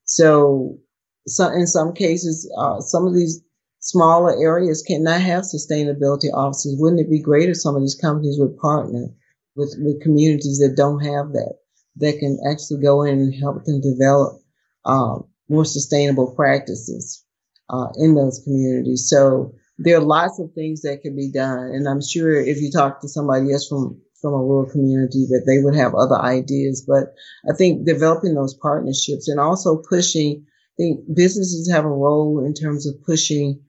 So, 0.04 0.78
so 1.26 1.48
in 1.48 1.66
some 1.66 1.92
cases, 1.92 2.50
uh, 2.58 2.80
some 2.80 3.06
of 3.06 3.14
these 3.14 3.42
smaller 3.80 4.34
areas 4.42 4.82
cannot 4.82 5.20
have 5.20 5.44
sustainability 5.44 6.32
offices. 6.32 6.76
Wouldn't 6.80 7.02
it 7.02 7.10
be 7.10 7.20
great 7.20 7.50
if 7.50 7.60
some 7.60 7.76
of 7.76 7.82
these 7.82 7.98
companies 8.00 8.38
would 8.40 8.56
partner 8.56 9.08
with, 9.54 9.76
with 9.80 10.00
communities 10.00 10.58
that 10.60 10.76
don't 10.76 11.00
have 11.00 11.32
that, 11.32 11.56
that 11.96 12.18
can 12.18 12.38
actually 12.50 12.80
go 12.80 13.02
in 13.02 13.18
and 13.18 13.34
help 13.34 13.64
them 13.64 13.82
develop 13.82 14.40
um, 14.86 15.24
more 15.50 15.66
sustainable 15.66 16.34
practices 16.34 17.22
uh, 17.70 17.88
in 17.96 18.14
those 18.14 18.40
communities. 18.44 19.08
So 19.08 19.54
there 19.78 19.96
are 19.96 20.04
lots 20.04 20.38
of 20.40 20.52
things 20.52 20.82
that 20.82 21.02
can 21.02 21.14
be 21.14 21.30
done. 21.30 21.70
And 21.72 21.88
I'm 21.88 22.02
sure 22.02 22.34
if 22.34 22.60
you 22.60 22.70
talk 22.70 23.00
to 23.00 23.08
somebody 23.08 23.52
else 23.52 23.68
from 23.68 24.00
from 24.20 24.34
a 24.34 24.38
rural 24.38 24.68
community 24.68 25.26
that 25.26 25.44
they 25.46 25.62
would 25.62 25.76
have 25.76 25.94
other 25.94 26.16
ideas. 26.16 26.84
But 26.86 27.14
I 27.48 27.54
think 27.56 27.86
developing 27.86 28.34
those 28.34 28.54
partnerships 28.54 29.28
and 29.28 29.38
also 29.38 29.80
pushing, 29.88 30.44
I 30.44 30.74
think 30.76 31.00
businesses 31.14 31.70
have 31.70 31.84
a 31.84 31.88
role 31.88 32.44
in 32.44 32.54
terms 32.54 32.86
of 32.86 33.00
pushing, 33.04 33.62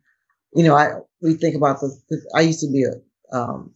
you 0.56 0.64
know, 0.64 0.76
I, 0.76 0.94
we 1.22 1.36
think 1.36 1.56
about 1.56 1.82
the, 1.82 1.96
I 2.36 2.42
used 2.42 2.62
to 2.62 2.72
be 2.72 2.84
a, 2.84 3.38
um, 3.38 3.76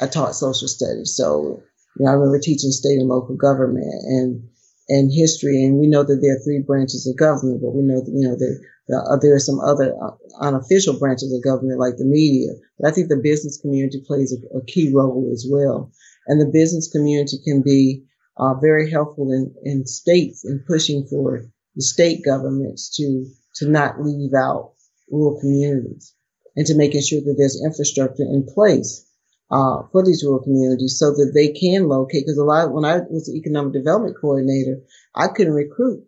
I 0.00 0.06
taught 0.06 0.36
social 0.36 0.68
studies. 0.68 1.14
So, 1.16 1.60
you 1.98 2.04
know, 2.04 2.10
I 2.12 2.14
remember 2.14 2.38
teaching 2.38 2.70
state 2.70 3.00
and 3.00 3.08
local 3.08 3.36
government 3.36 3.92
and, 4.04 4.48
and 4.88 5.10
history. 5.12 5.64
And 5.64 5.78
we 5.78 5.88
know 5.88 6.04
that 6.04 6.20
there 6.22 6.36
are 6.36 6.44
three 6.44 6.62
branches 6.64 7.08
of 7.08 7.18
government, 7.18 7.62
but 7.62 7.74
we 7.74 7.82
know 7.82 8.00
that, 8.00 8.12
you 8.14 8.28
know, 8.28 8.36
that 8.36 8.60
there 8.88 9.34
are 9.34 9.40
some 9.40 9.60
other 9.60 9.94
uh, 10.00 10.12
unofficial 10.40 10.98
branches 10.98 11.32
of 11.32 11.42
government 11.42 11.80
like 11.80 11.96
the 11.96 12.04
media. 12.04 12.52
But 12.78 12.88
I 12.88 12.92
think 12.92 13.08
the 13.08 13.16
business 13.16 13.58
community 13.60 14.02
plays 14.06 14.32
a, 14.32 14.58
a 14.58 14.64
key 14.64 14.92
role 14.94 15.30
as 15.32 15.46
well. 15.50 15.90
And 16.26 16.40
the 16.40 16.50
business 16.52 16.90
community 16.90 17.38
can 17.44 17.62
be 17.62 18.04
uh, 18.36 18.54
very 18.54 18.90
helpful 18.90 19.32
in, 19.32 19.54
in 19.64 19.86
states 19.86 20.44
in 20.44 20.64
pushing 20.66 21.06
for 21.06 21.46
the 21.74 21.82
state 21.82 22.24
governments 22.24 22.94
to, 22.96 23.26
to 23.56 23.68
not 23.68 24.02
leave 24.02 24.34
out 24.34 24.72
rural 25.10 25.40
communities 25.40 26.14
and 26.54 26.66
to 26.66 26.76
making 26.76 27.02
sure 27.02 27.20
that 27.20 27.34
there's 27.36 27.62
infrastructure 27.64 28.22
in 28.22 28.46
place 28.46 29.04
uh, 29.50 29.82
for 29.92 30.04
these 30.04 30.24
rural 30.24 30.42
communities 30.42 30.98
so 30.98 31.10
that 31.10 31.32
they 31.34 31.48
can 31.48 31.88
locate. 31.88 32.24
Because 32.24 32.38
a 32.38 32.44
lot, 32.44 32.72
when 32.72 32.84
I 32.84 33.00
was 33.10 33.26
the 33.26 33.36
economic 33.36 33.72
development 33.72 34.16
coordinator, 34.20 34.80
I 35.14 35.28
couldn't 35.28 35.54
recruit 35.54 36.04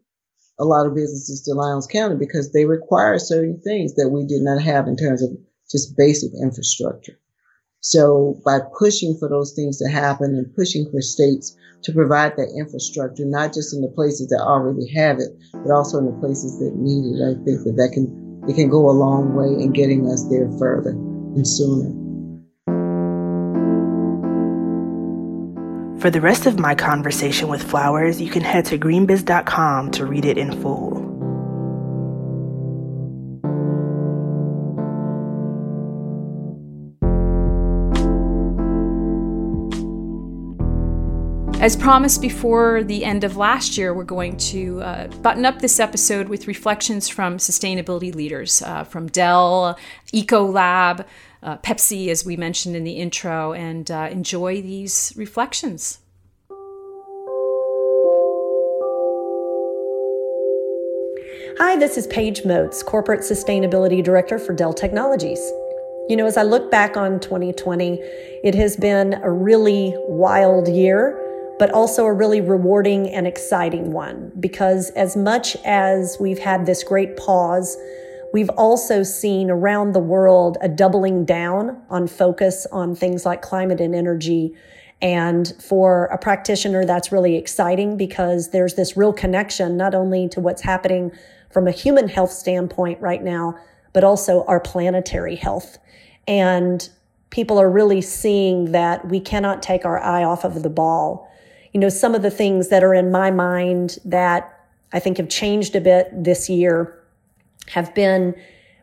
a 0.58 0.64
lot 0.64 0.86
of 0.86 0.94
businesses 0.94 1.42
to 1.42 1.54
Lowndes 1.54 1.86
County 1.86 2.16
because 2.16 2.52
they 2.52 2.64
require 2.64 3.18
certain 3.18 3.60
things 3.60 3.94
that 3.94 4.08
we 4.08 4.26
did 4.26 4.42
not 4.42 4.60
have 4.60 4.86
in 4.88 4.96
terms 4.96 5.22
of 5.22 5.30
just 5.70 5.96
basic 5.96 6.32
infrastructure. 6.40 7.18
So 7.80 8.40
by 8.44 8.58
pushing 8.78 9.16
for 9.18 9.28
those 9.28 9.54
things 9.54 9.78
to 9.78 9.88
happen 9.88 10.34
and 10.34 10.54
pushing 10.54 10.90
for 10.90 11.00
states 11.00 11.56
to 11.82 11.92
provide 11.92 12.36
that 12.36 12.52
infrastructure, 12.58 13.24
not 13.24 13.54
just 13.54 13.72
in 13.72 13.82
the 13.82 13.88
places 13.88 14.28
that 14.28 14.40
already 14.40 14.92
have 14.94 15.18
it, 15.20 15.30
but 15.52 15.70
also 15.70 15.98
in 15.98 16.06
the 16.06 16.20
places 16.20 16.58
that 16.58 16.74
need 16.74 17.14
it, 17.14 17.22
I 17.22 17.34
think 17.44 17.62
that 17.62 17.76
that 17.76 17.92
can, 17.94 18.44
it 18.48 18.56
can 18.56 18.68
go 18.68 18.90
a 18.90 18.98
long 18.98 19.34
way 19.34 19.62
in 19.62 19.72
getting 19.72 20.10
us 20.10 20.28
there 20.28 20.50
further 20.58 20.90
and 20.90 21.46
sooner. 21.46 21.97
For 25.98 26.10
the 26.10 26.20
rest 26.20 26.46
of 26.46 26.60
my 26.60 26.76
conversation 26.76 27.48
with 27.48 27.60
Flowers, 27.60 28.20
you 28.20 28.30
can 28.30 28.42
head 28.42 28.66
to 28.66 28.78
greenbiz.com 28.78 29.90
to 29.92 30.06
read 30.06 30.24
it 30.24 30.38
in 30.38 30.62
full. 30.62 31.07
As 41.60 41.74
promised 41.74 42.22
before 42.22 42.84
the 42.84 43.04
end 43.04 43.24
of 43.24 43.36
last 43.36 43.76
year, 43.76 43.92
we're 43.92 44.04
going 44.04 44.36
to 44.36 44.80
uh, 44.80 45.08
button 45.08 45.44
up 45.44 45.58
this 45.58 45.80
episode 45.80 46.28
with 46.28 46.46
reflections 46.46 47.08
from 47.08 47.38
sustainability 47.38 48.14
leaders 48.14 48.62
uh, 48.62 48.84
from 48.84 49.08
Dell, 49.08 49.76
Ecolab, 50.14 51.04
uh, 51.42 51.56
Pepsi, 51.58 52.10
as 52.10 52.24
we 52.24 52.36
mentioned 52.36 52.76
in 52.76 52.84
the 52.84 52.92
intro, 52.92 53.54
and 53.54 53.90
uh, 53.90 54.08
enjoy 54.08 54.62
these 54.62 55.12
reflections. 55.16 55.98
Hi, 61.58 61.74
this 61.76 61.96
is 61.96 62.06
Page 62.06 62.44
Motes, 62.44 62.84
Corporate 62.84 63.22
Sustainability 63.22 64.00
Director 64.00 64.38
for 64.38 64.54
Dell 64.54 64.72
Technologies. 64.72 65.40
You 66.08 66.14
know, 66.16 66.26
as 66.26 66.36
I 66.36 66.42
look 66.42 66.70
back 66.70 66.96
on 66.96 67.18
2020, 67.18 67.98
it 68.44 68.54
has 68.54 68.76
been 68.76 69.14
a 69.24 69.30
really 69.32 69.92
wild 70.06 70.68
year, 70.68 71.24
but 71.58 71.70
also 71.70 72.04
a 72.04 72.12
really 72.12 72.40
rewarding 72.40 73.08
and 73.10 73.26
exciting 73.26 73.92
one 73.92 74.32
because 74.38 74.90
as 74.90 75.16
much 75.16 75.56
as 75.64 76.16
we've 76.20 76.38
had 76.38 76.66
this 76.66 76.84
great 76.84 77.16
pause, 77.16 77.76
We've 78.32 78.50
also 78.50 79.02
seen 79.02 79.50
around 79.50 79.92
the 79.92 80.00
world 80.00 80.58
a 80.60 80.68
doubling 80.68 81.24
down 81.24 81.80
on 81.88 82.06
focus 82.06 82.66
on 82.70 82.94
things 82.94 83.24
like 83.24 83.40
climate 83.40 83.80
and 83.80 83.94
energy. 83.94 84.54
And 85.00 85.54
for 85.62 86.06
a 86.06 86.18
practitioner, 86.18 86.84
that's 86.84 87.10
really 87.10 87.36
exciting 87.36 87.96
because 87.96 88.50
there's 88.50 88.74
this 88.74 88.96
real 88.96 89.12
connection, 89.12 89.76
not 89.76 89.94
only 89.94 90.28
to 90.30 90.40
what's 90.40 90.60
happening 90.60 91.10
from 91.50 91.66
a 91.66 91.70
human 91.70 92.08
health 92.08 92.30
standpoint 92.30 93.00
right 93.00 93.22
now, 93.22 93.58
but 93.94 94.04
also 94.04 94.44
our 94.44 94.60
planetary 94.60 95.36
health. 95.36 95.78
And 96.26 96.86
people 97.30 97.58
are 97.58 97.70
really 97.70 98.02
seeing 98.02 98.72
that 98.72 99.08
we 99.08 99.20
cannot 99.20 99.62
take 99.62 99.86
our 99.86 99.98
eye 99.98 100.24
off 100.24 100.44
of 100.44 100.62
the 100.62 100.70
ball. 100.70 101.27
You 101.78 101.82
know, 101.82 101.90
some 101.90 102.16
of 102.16 102.22
the 102.22 102.30
things 102.32 102.70
that 102.70 102.82
are 102.82 102.92
in 102.92 103.12
my 103.12 103.30
mind 103.30 103.98
that 104.04 104.66
I 104.92 104.98
think 104.98 105.18
have 105.18 105.28
changed 105.28 105.76
a 105.76 105.80
bit 105.80 106.08
this 106.12 106.50
year 106.50 107.00
have 107.68 107.94
been 107.94 108.34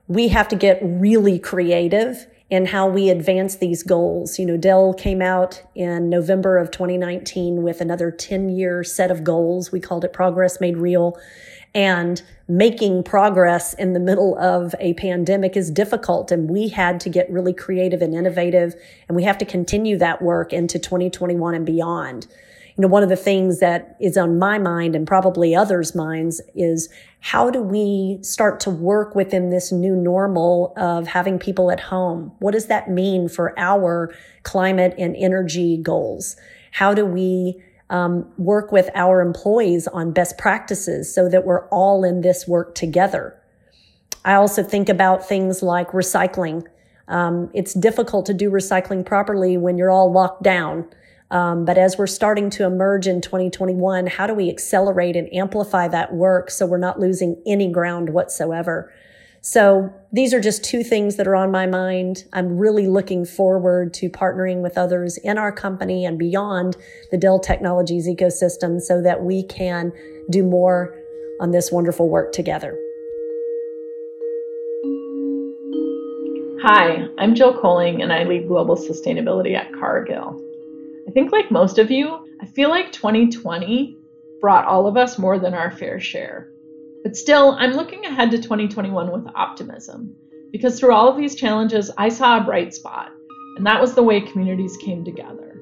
we 0.08 0.30
have 0.30 0.48
to 0.48 0.56
get 0.56 0.80
really 0.82 1.38
creative 1.38 2.26
in 2.50 2.68
how 2.68 2.88
we 2.88 3.10
advance 3.10 3.58
these 3.58 3.84
goals. 3.84 4.40
You 4.40 4.46
know, 4.46 4.56
Dell 4.56 4.94
came 4.94 5.22
out 5.22 5.62
in 5.76 6.10
November 6.10 6.58
of 6.58 6.72
2019 6.72 7.64
with 7.64 7.82
another 7.82 8.12
10 8.12 8.48
year 8.48 8.82
set 8.82 9.12
of 9.12 9.26
goals. 9.26 9.74
We 9.74 9.82
called 9.82 10.06
it 10.06 10.14
Progress 10.14 10.62
Made 10.62 10.78
Real. 10.78 11.20
And 11.74 12.24
making 12.48 13.04
progress 13.04 13.74
in 13.74 13.92
the 13.92 14.00
middle 14.00 14.40
of 14.40 14.74
a 14.80 14.94
pandemic 14.94 15.58
is 15.58 15.70
difficult. 15.70 16.32
And 16.32 16.50
we 16.50 16.70
had 16.70 17.02
to 17.02 17.10
get 17.10 17.30
really 17.30 17.52
creative 17.52 18.02
and 18.02 18.16
innovative. 18.16 18.74
And 19.10 19.18
we 19.18 19.24
have 19.24 19.38
to 19.40 19.46
continue 19.46 19.98
that 19.98 20.22
work 20.22 20.54
into 20.54 20.80
2021 20.80 21.56
and 21.56 21.66
beyond 21.66 22.28
you 22.78 22.82
know, 22.82 22.88
one 22.90 23.04
of 23.04 23.10
the 23.10 23.16
things 23.16 23.60
that 23.60 23.96
is 24.02 24.18
on 24.18 24.38
my 24.38 24.60
mind 24.60 24.96
and 24.96 25.08
probably 25.08 25.56
others' 25.56 25.96
minds 25.96 26.42
is 26.56 26.90
how 27.22 27.50
do 27.50 27.62
we 27.62 28.20
start 28.22 28.60
to 28.62 28.70
work 28.70 29.16
within 29.16 29.50
this 29.50 29.72
new 29.72 29.96
normal 29.96 30.74
of 30.76 31.08
having 31.08 31.40
people 31.40 31.72
at 31.72 31.80
home? 31.80 32.34
What 32.40 32.52
does 32.52 32.66
that 32.66 32.90
mean 32.90 33.30
for 33.30 33.58
our 33.58 34.14
climate 34.44 34.94
and 34.98 35.16
energy 35.16 35.78
goals? 35.78 36.36
How 36.72 36.94
do 36.94 37.06
we 37.06 37.64
um, 37.90 38.30
work 38.38 38.74
with 38.74 38.90
our 38.94 39.22
employees 39.22 39.88
on 39.88 40.12
best 40.12 40.38
practices 40.38 41.14
so 41.14 41.30
that 41.30 41.46
we're 41.46 41.68
all 41.70 42.04
in 42.04 42.22
this 42.22 42.46
work 42.46 42.76
together? 42.76 43.42
I 44.26 44.34
also 44.34 44.64
think 44.64 44.90
about 44.90 45.26
things 45.26 45.64
like 45.64 45.92
recycling. 45.92 46.66
Um, 47.08 47.50
it's 47.54 47.74
difficult 47.74 48.26
to 48.26 48.34
do 48.34 48.50
recycling 48.50 49.06
properly 49.06 49.56
when 49.56 49.78
you're 49.78 49.92
all 49.92 50.12
locked 50.12 50.44
down. 50.44 50.90
Um, 51.32 51.66
but 51.66 51.78
as 51.78 51.98
we're 51.98 52.08
starting 52.08 52.50
to 52.52 52.66
emerge 52.66 53.08
in 53.08 53.20
2021, 53.20 54.08
how 54.08 54.28
do 54.28 54.34
we 54.34 54.50
accelerate 54.50 55.16
and 55.16 55.34
amplify 55.34 55.88
that 55.88 56.14
work 56.14 56.52
so 56.52 56.66
we're 56.66 56.78
not 56.78 57.00
losing 57.00 57.42
any 57.46 57.72
ground 57.72 58.10
whatsoever? 58.10 58.94
So 59.42 59.94
these 60.12 60.34
are 60.34 60.40
just 60.40 60.64
two 60.64 60.84
things 60.84 61.18
that 61.18 61.28
are 61.28 61.36
on 61.36 61.52
my 61.52 61.68
mind. 61.68 62.26
I'm 62.34 62.58
really 62.58 62.88
looking 62.88 63.26
forward 63.26 63.94
to 63.96 64.10
partnering 64.10 64.62
with 64.62 64.76
others 64.76 65.18
in 65.18 65.38
our 65.38 65.52
company 65.52 66.04
and 66.04 66.18
beyond 66.18 66.78
the 67.12 67.18
Dell 67.18 67.40
Technologies 67.40 68.08
ecosystem 68.08 68.82
so 68.82 69.02
that 69.04 69.24
we 69.24 69.44
can 69.44 69.92
do 70.32 70.44
more 70.44 70.96
on 71.40 71.52
this 71.52 71.72
wonderful 71.72 72.10
work 72.10 72.32
together. 72.32 72.76
Hi, 76.64 77.06
I'm 77.20 77.36
Jill 77.36 77.54
Kolling 77.62 78.02
and 78.02 78.12
I 78.12 78.24
lead 78.24 78.48
global 78.48 78.76
sustainability 78.76 79.56
at 79.56 79.72
Cargill. 79.74 80.45
I 81.16 81.18
think, 81.18 81.32
like 81.32 81.50
most 81.50 81.80
of 81.80 81.92
you, 81.92 82.28
I 82.42 82.46
feel 82.46 82.68
like 82.68 82.92
2020 82.92 83.98
brought 84.42 84.66
all 84.66 84.86
of 84.86 84.98
us 84.98 85.18
more 85.18 85.40
than 85.40 85.54
our 85.54 85.72
fair 85.72 85.98
share. 85.98 86.50
But 87.04 87.16
still, 87.16 87.56
I'm 87.58 87.72
looking 87.72 88.06
ahead 88.06 88.32
to 88.32 88.38
2021 88.38 89.10
with 89.10 89.34
optimism 89.34 90.14
because 90.52 90.78
through 90.78 90.94
all 90.94 91.08
of 91.08 91.16
these 91.16 91.36
challenges, 91.36 91.90
I 91.98 92.10
saw 92.10 92.38
a 92.38 92.44
bright 92.44 92.74
spot, 92.74 93.12
and 93.56 93.66
that 93.66 93.80
was 93.80 93.96
the 93.96 94.04
way 94.04 94.20
communities 94.20 94.76
came 94.76 95.06
together, 95.06 95.58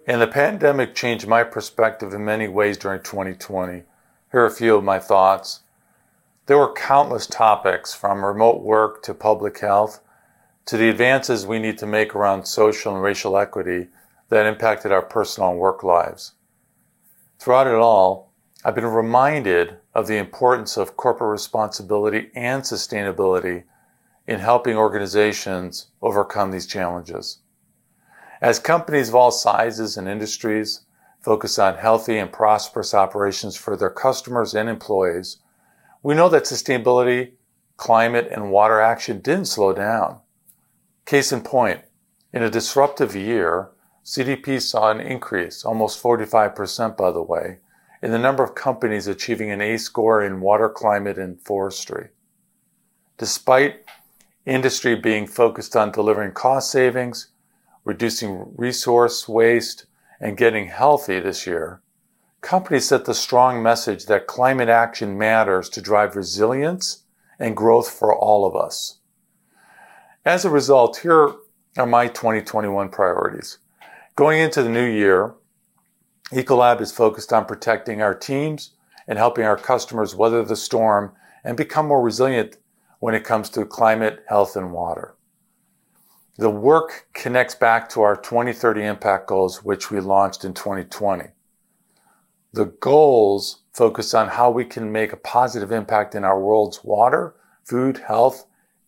And 0.06 0.20
the 0.20 0.26
pandemic 0.26 0.94
changed 0.94 1.26
my 1.26 1.44
perspective 1.44 2.12
in 2.12 2.26
many 2.26 2.46
ways 2.46 2.76
during 2.76 3.02
2020. 3.02 3.84
Here 4.32 4.40
are 4.42 4.44
a 4.44 4.50
few 4.50 4.76
of 4.76 4.84
my 4.84 4.98
thoughts. 4.98 5.60
There 6.44 6.58
were 6.58 6.74
countless 6.74 7.26
topics 7.26 7.94
from 7.94 8.22
remote 8.22 8.60
work 8.60 9.02
to 9.04 9.14
public 9.14 9.60
health 9.60 10.00
to 10.66 10.76
the 10.76 10.90
advances 10.90 11.46
we 11.46 11.58
need 11.58 11.78
to 11.78 11.86
make 11.86 12.14
around 12.14 12.44
social 12.44 12.92
and 12.92 13.02
racial 13.02 13.38
equity 13.38 13.88
that 14.28 14.46
impacted 14.46 14.92
our 14.92 15.02
personal 15.02 15.50
and 15.50 15.58
work 15.58 15.82
lives. 15.82 16.32
Throughout 17.38 17.66
it 17.66 17.74
all, 17.74 18.32
I've 18.64 18.74
been 18.74 18.86
reminded 18.86 19.76
of 19.94 20.06
the 20.06 20.16
importance 20.16 20.76
of 20.76 20.96
corporate 20.96 21.30
responsibility 21.30 22.30
and 22.34 22.62
sustainability 22.62 23.64
in 24.26 24.40
helping 24.40 24.76
organizations 24.76 25.86
overcome 26.02 26.50
these 26.50 26.66
challenges. 26.66 27.38
As 28.40 28.58
companies 28.58 29.08
of 29.08 29.14
all 29.14 29.30
sizes 29.30 29.96
and 29.96 30.08
industries 30.08 30.82
focus 31.20 31.58
on 31.58 31.76
healthy 31.76 32.18
and 32.18 32.32
prosperous 32.32 32.94
operations 32.94 33.56
for 33.56 33.76
their 33.76 33.90
customers 33.90 34.54
and 34.54 34.68
employees, 34.68 35.38
we 36.02 36.14
know 36.14 36.28
that 36.28 36.44
sustainability, 36.44 37.32
climate, 37.76 38.28
and 38.30 38.50
water 38.50 38.80
action 38.80 39.20
didn't 39.20 39.46
slow 39.46 39.72
down. 39.72 40.20
Case 41.06 41.32
in 41.32 41.40
point, 41.40 41.80
in 42.32 42.42
a 42.42 42.50
disruptive 42.50 43.16
year, 43.16 43.70
CDP 44.08 44.58
saw 44.62 44.90
an 44.90 45.00
increase, 45.00 45.66
almost 45.66 46.02
45% 46.02 46.96
by 46.96 47.10
the 47.10 47.20
way, 47.20 47.58
in 48.00 48.10
the 48.10 48.18
number 48.18 48.42
of 48.42 48.54
companies 48.54 49.06
achieving 49.06 49.50
an 49.50 49.60
A 49.60 49.76
score 49.76 50.22
in 50.24 50.40
water, 50.40 50.70
climate, 50.70 51.18
and 51.18 51.38
forestry. 51.42 52.08
Despite 53.18 53.84
industry 54.46 54.94
being 54.94 55.26
focused 55.26 55.76
on 55.76 55.92
delivering 55.92 56.32
cost 56.32 56.70
savings, 56.70 57.32
reducing 57.84 58.50
resource 58.56 59.28
waste, 59.28 59.84
and 60.18 60.38
getting 60.38 60.68
healthy 60.68 61.20
this 61.20 61.46
year, 61.46 61.82
companies 62.40 62.88
sent 62.88 63.04
the 63.04 63.12
strong 63.12 63.62
message 63.62 64.06
that 64.06 64.26
climate 64.26 64.70
action 64.70 65.18
matters 65.18 65.68
to 65.68 65.82
drive 65.82 66.16
resilience 66.16 67.04
and 67.38 67.54
growth 67.54 67.90
for 67.90 68.16
all 68.16 68.46
of 68.46 68.56
us. 68.56 69.00
As 70.24 70.46
a 70.46 70.50
result, 70.50 70.96
here 70.96 71.34
are 71.76 71.86
my 71.86 72.06
2021 72.08 72.88
priorities. 72.88 73.58
Going 74.18 74.40
into 74.40 74.64
the 74.64 74.68
new 74.68 74.84
year, 74.84 75.36
Ecolab 76.32 76.80
is 76.80 76.90
focused 76.90 77.32
on 77.32 77.44
protecting 77.44 78.02
our 78.02 78.16
teams 78.16 78.72
and 79.06 79.16
helping 79.16 79.44
our 79.44 79.56
customers 79.56 80.16
weather 80.16 80.42
the 80.42 80.56
storm 80.56 81.12
and 81.44 81.56
become 81.56 81.86
more 81.86 82.02
resilient 82.02 82.56
when 82.98 83.14
it 83.14 83.22
comes 83.22 83.48
to 83.50 83.64
climate, 83.64 84.24
health, 84.28 84.56
and 84.56 84.72
water. 84.72 85.14
The 86.36 86.50
work 86.50 87.06
connects 87.14 87.54
back 87.54 87.88
to 87.90 88.02
our 88.02 88.16
2030 88.16 88.82
impact 88.82 89.28
goals, 89.28 89.62
which 89.62 89.88
we 89.88 90.00
launched 90.00 90.44
in 90.44 90.52
2020. 90.52 91.26
The 92.54 92.64
goals 92.64 93.62
focus 93.72 94.14
on 94.14 94.30
how 94.30 94.50
we 94.50 94.64
can 94.64 94.90
make 94.90 95.12
a 95.12 95.16
positive 95.16 95.70
impact 95.70 96.16
in 96.16 96.24
our 96.24 96.40
world's 96.40 96.82
water, 96.82 97.36
food, 97.64 97.98
health, 97.98 98.46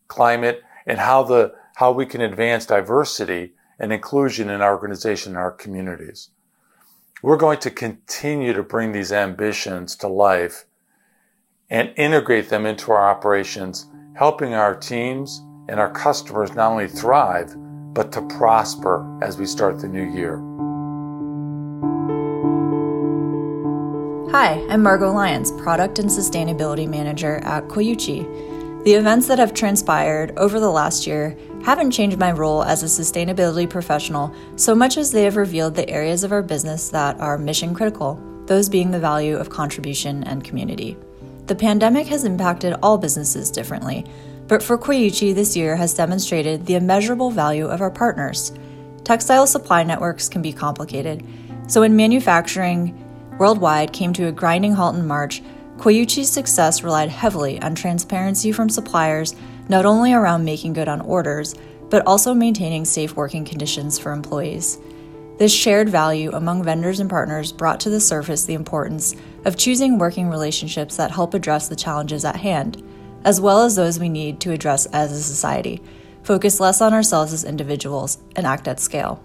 climate, 0.09 0.61
and 0.85 0.99
how 0.99 1.23
the, 1.23 1.53
how 1.75 1.93
we 1.93 2.05
can 2.05 2.19
advance 2.19 2.65
diversity 2.65 3.53
and 3.81 3.91
inclusion 3.91 4.49
in 4.49 4.61
our 4.61 4.73
organization 4.73 5.31
and 5.31 5.39
our 5.39 5.51
communities. 5.51 6.29
We're 7.23 7.35
going 7.35 7.59
to 7.59 7.71
continue 7.71 8.53
to 8.53 8.63
bring 8.63 8.91
these 8.91 9.11
ambitions 9.11 9.95
to 9.97 10.07
life 10.07 10.65
and 11.69 11.91
integrate 11.97 12.49
them 12.49 12.65
into 12.65 12.91
our 12.91 13.09
operations 13.09 13.87
helping 14.15 14.53
our 14.53 14.75
teams 14.75 15.41
and 15.67 15.79
our 15.79 15.91
customers 15.91 16.53
not 16.53 16.71
only 16.71 16.87
thrive, 16.87 17.55
but 17.93 18.11
to 18.11 18.21
prosper 18.37 19.19
as 19.23 19.37
we 19.37 19.45
start 19.45 19.79
the 19.79 19.87
new 19.87 20.03
year. 20.13 20.37
Hi, 24.31 24.63
I'm 24.69 24.83
Margot 24.83 25.11
Lyons, 25.11 25.51
Product 25.53 25.97
and 25.97 26.09
Sustainability 26.09 26.87
Manager 26.87 27.37
at 27.37 27.67
Coyuchi. 27.67 28.50
The 28.83 28.95
events 28.95 29.27
that 29.27 29.37
have 29.37 29.53
transpired 29.53 30.33
over 30.37 30.59
the 30.59 30.71
last 30.71 31.05
year 31.05 31.37
haven't 31.63 31.91
changed 31.91 32.17
my 32.17 32.31
role 32.31 32.63
as 32.63 32.81
a 32.81 32.87
sustainability 32.87 33.69
professional 33.69 34.33
so 34.55 34.73
much 34.73 34.97
as 34.97 35.11
they 35.11 35.23
have 35.25 35.35
revealed 35.35 35.75
the 35.75 35.87
areas 35.87 36.23
of 36.23 36.31
our 36.31 36.41
business 36.41 36.89
that 36.89 37.19
are 37.19 37.37
mission 37.37 37.75
critical, 37.75 38.19
those 38.47 38.69
being 38.69 38.89
the 38.89 38.99
value 38.99 39.37
of 39.37 39.51
contribution 39.51 40.23
and 40.23 40.43
community. 40.43 40.97
The 41.45 41.53
pandemic 41.53 42.07
has 42.07 42.23
impacted 42.23 42.73
all 42.81 42.97
businesses 42.97 43.51
differently, 43.51 44.03
but 44.47 44.63
for 44.63 44.79
Coyuchi 44.79 45.35
this 45.35 45.55
year 45.55 45.75
has 45.75 45.93
demonstrated 45.93 46.65
the 46.65 46.73
immeasurable 46.73 47.29
value 47.29 47.67
of 47.67 47.81
our 47.81 47.91
partners. 47.91 48.51
Textile 49.03 49.45
supply 49.45 49.83
networks 49.83 50.27
can 50.27 50.41
be 50.41 50.53
complicated, 50.53 51.23
so 51.67 51.81
when 51.81 51.95
manufacturing 51.95 52.97
worldwide 53.37 53.93
came 53.93 54.11
to 54.13 54.25
a 54.25 54.31
grinding 54.31 54.73
halt 54.73 54.95
in 54.95 55.05
March, 55.05 55.43
Coyuchi's 55.81 56.29
success 56.29 56.83
relied 56.83 57.09
heavily 57.09 57.59
on 57.59 57.73
transparency 57.73 58.51
from 58.51 58.69
suppliers, 58.69 59.33
not 59.67 59.83
only 59.83 60.13
around 60.13 60.45
making 60.45 60.73
good 60.73 60.87
on 60.87 61.01
orders, 61.01 61.55
but 61.89 62.05
also 62.05 62.35
maintaining 62.35 62.85
safe 62.85 63.15
working 63.15 63.43
conditions 63.43 63.97
for 63.97 64.11
employees. 64.11 64.77
This 65.39 65.51
shared 65.51 65.89
value 65.89 66.29
among 66.33 66.63
vendors 66.63 66.99
and 66.99 67.09
partners 67.09 67.51
brought 67.51 67.79
to 67.79 67.89
the 67.89 67.99
surface 67.99 68.45
the 68.45 68.53
importance 68.53 69.15
of 69.45 69.57
choosing 69.57 69.97
working 69.97 70.29
relationships 70.29 70.97
that 70.97 71.09
help 71.09 71.33
address 71.33 71.67
the 71.67 71.75
challenges 71.75 72.25
at 72.25 72.35
hand, 72.35 72.83
as 73.23 73.41
well 73.41 73.63
as 73.63 73.75
those 73.75 73.97
we 73.97 74.07
need 74.07 74.39
to 74.41 74.51
address 74.51 74.85
as 74.85 75.11
a 75.11 75.23
society, 75.23 75.81
focus 76.21 76.59
less 76.59 76.79
on 76.79 76.93
ourselves 76.93 77.33
as 77.33 77.43
individuals, 77.43 78.19
and 78.35 78.45
act 78.45 78.67
at 78.67 78.79
scale. 78.79 79.23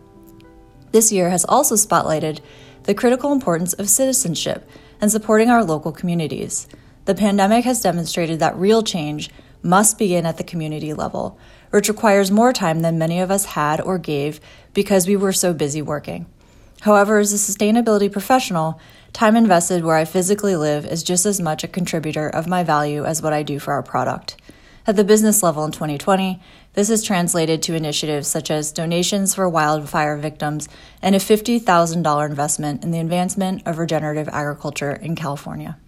This 0.91 1.13
year 1.13 1.29
has 1.29 1.45
also 1.45 1.75
spotlighted 1.75 2.41
the 2.85 2.95
critical 2.95 3.31
importance 3.31 3.75
of 3.75 3.91
citizenship 3.91 4.67
and 5.01 5.11
supporting 5.11 5.51
our 5.51 5.65
local 5.65 5.93
communities. 5.93 6.69
The 7.05 7.15
pandemic 7.15 7.65
has 7.65 7.81
demonstrated 7.81 8.41
that 8.41 8.57
real 8.57 8.83
change 8.83 9.31
must 9.63 9.99
begin 9.99 10.27
at 10.27 10.37
the 10.37 10.45
community 10.45 10.95
level, 10.95 11.39
which 11.71 11.89
requires 11.89 12.31
more 12.31 12.53
time 12.53 12.81
than 12.81 12.99
many 12.99 13.21
of 13.21 13.31
us 13.31 13.45
had 13.45 13.81
or 13.81 13.99
gave 13.99 14.41
because 14.75 15.07
we 15.07 15.17
were 15.17 15.33
so 15.33 15.53
busy 15.53 15.83
working. 15.83 16.27
However, 16.83 17.19
as 17.19 17.33
a 17.33 17.37
sustainability 17.37 18.11
professional, 18.11 18.81
time 19.13 19.37
invested 19.37 19.85
where 19.85 19.97
I 19.97 20.05
physically 20.05 20.57
live 20.57 20.85
is 20.87 21.03
just 21.03 21.27
as 21.27 21.41
much 21.41 21.65
a 21.65 21.69
contributor 21.69 22.29
of 22.29 22.47
my 22.47 22.63
value 22.63 23.05
as 23.05 23.23
what 23.23 23.33
I 23.33 23.43
do 23.43 23.59
for 23.59 23.73
our 23.73 23.83
product. 23.83 24.37
At 24.87 24.95
the 24.95 25.05
business 25.05 25.43
level 25.43 25.65
in 25.65 25.73
2020, 25.73 26.41
this 26.77 26.91
is 26.91 27.03
translated 27.03 27.63
to 27.63 27.75
initiatives 27.75 28.29
such 28.29 28.51
as 28.51 28.71
donations 28.71 29.35
for 29.35 29.49
wildfire 29.49 30.17
victims 30.19 30.69
and 31.01 31.15
a 31.15 31.19
$50,000 31.19 32.29
investment 32.29 32.85
in 32.85 32.91
the 32.91 33.01
advancement 33.01 33.67
of 33.67 33.79
regenerative 33.79 34.29
agriculture 34.29 34.93
in 34.93 35.17
California. 35.17 35.79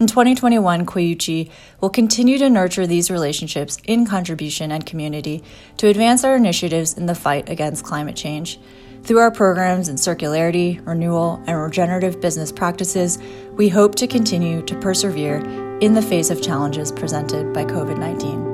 In 0.00 0.08
2021, 0.08 0.86
Coyuchi 0.86 1.50
will 1.80 1.88
continue 1.88 2.36
to 2.38 2.50
nurture 2.50 2.84
these 2.84 3.12
relationships 3.12 3.78
in 3.84 4.06
contribution 4.06 4.72
and 4.72 4.84
community 4.84 5.44
to 5.76 5.86
advance 5.86 6.24
our 6.24 6.34
initiatives 6.34 6.94
in 6.94 7.06
the 7.06 7.14
fight 7.14 7.48
against 7.48 7.84
climate 7.84 8.16
change. 8.16 8.58
Through 9.04 9.18
our 9.18 9.30
programs 9.30 9.88
in 9.88 9.94
circularity, 9.94 10.84
renewal, 10.84 11.40
and 11.46 11.62
regenerative 11.62 12.20
business 12.20 12.50
practices, 12.50 13.18
we 13.52 13.68
hope 13.68 13.94
to 13.96 14.08
continue 14.08 14.62
to 14.62 14.80
persevere 14.80 15.36
in 15.78 15.94
the 15.94 16.02
face 16.02 16.30
of 16.30 16.42
challenges 16.42 16.90
presented 16.90 17.52
by 17.52 17.64
COVID 17.64 17.98
19. 17.98 18.53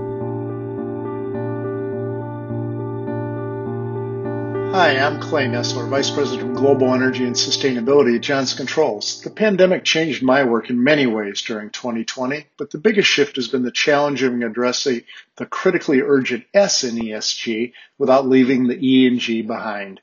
Hi, 4.80 4.98
I'm 4.98 5.20
Clay 5.20 5.46
Nesler, 5.46 5.86
Vice 5.90 6.08
President 6.08 6.52
of 6.52 6.56
Global 6.56 6.94
Energy 6.94 7.26
and 7.26 7.36
Sustainability 7.36 8.16
at 8.16 8.22
Johnson 8.22 8.56
Controls. 8.56 9.20
The 9.20 9.28
pandemic 9.28 9.84
changed 9.84 10.22
my 10.22 10.44
work 10.44 10.70
in 10.70 10.82
many 10.82 11.06
ways 11.06 11.42
during 11.42 11.68
2020, 11.68 12.46
but 12.56 12.70
the 12.70 12.78
biggest 12.78 13.06
shift 13.06 13.36
has 13.36 13.46
been 13.46 13.62
the 13.62 13.70
challenge 13.70 14.22
of 14.22 14.32
addressing 14.32 15.02
the 15.36 15.44
critically 15.44 16.00
urgent 16.00 16.46
S 16.54 16.82
in 16.82 16.94
ESG 16.94 17.74
without 17.98 18.26
leaving 18.26 18.68
the 18.68 18.78
E 18.80 19.06
and 19.06 19.20
G 19.20 19.42
behind. 19.42 20.00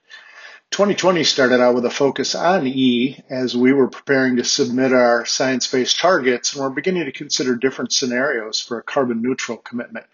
2020 0.70 1.24
started 1.24 1.60
out 1.60 1.74
with 1.74 1.86
a 1.86 1.90
focus 1.90 2.36
on 2.36 2.68
E 2.68 3.18
as 3.32 3.58
we 3.58 3.74
were 3.74 3.88
preparing 3.88 4.36
to 4.36 4.44
submit 4.44 4.94
our 4.94 5.26
science 5.26 5.66
based 5.66 5.98
targets 5.98 6.54
and 6.54 6.62
we're 6.62 6.70
beginning 6.70 7.06
to 7.06 7.12
consider 7.12 7.56
different 7.56 7.92
scenarios 7.92 8.60
for 8.60 8.78
a 8.78 8.84
carbon 8.84 9.24
neutral 9.24 9.58
commitment. 9.58 10.06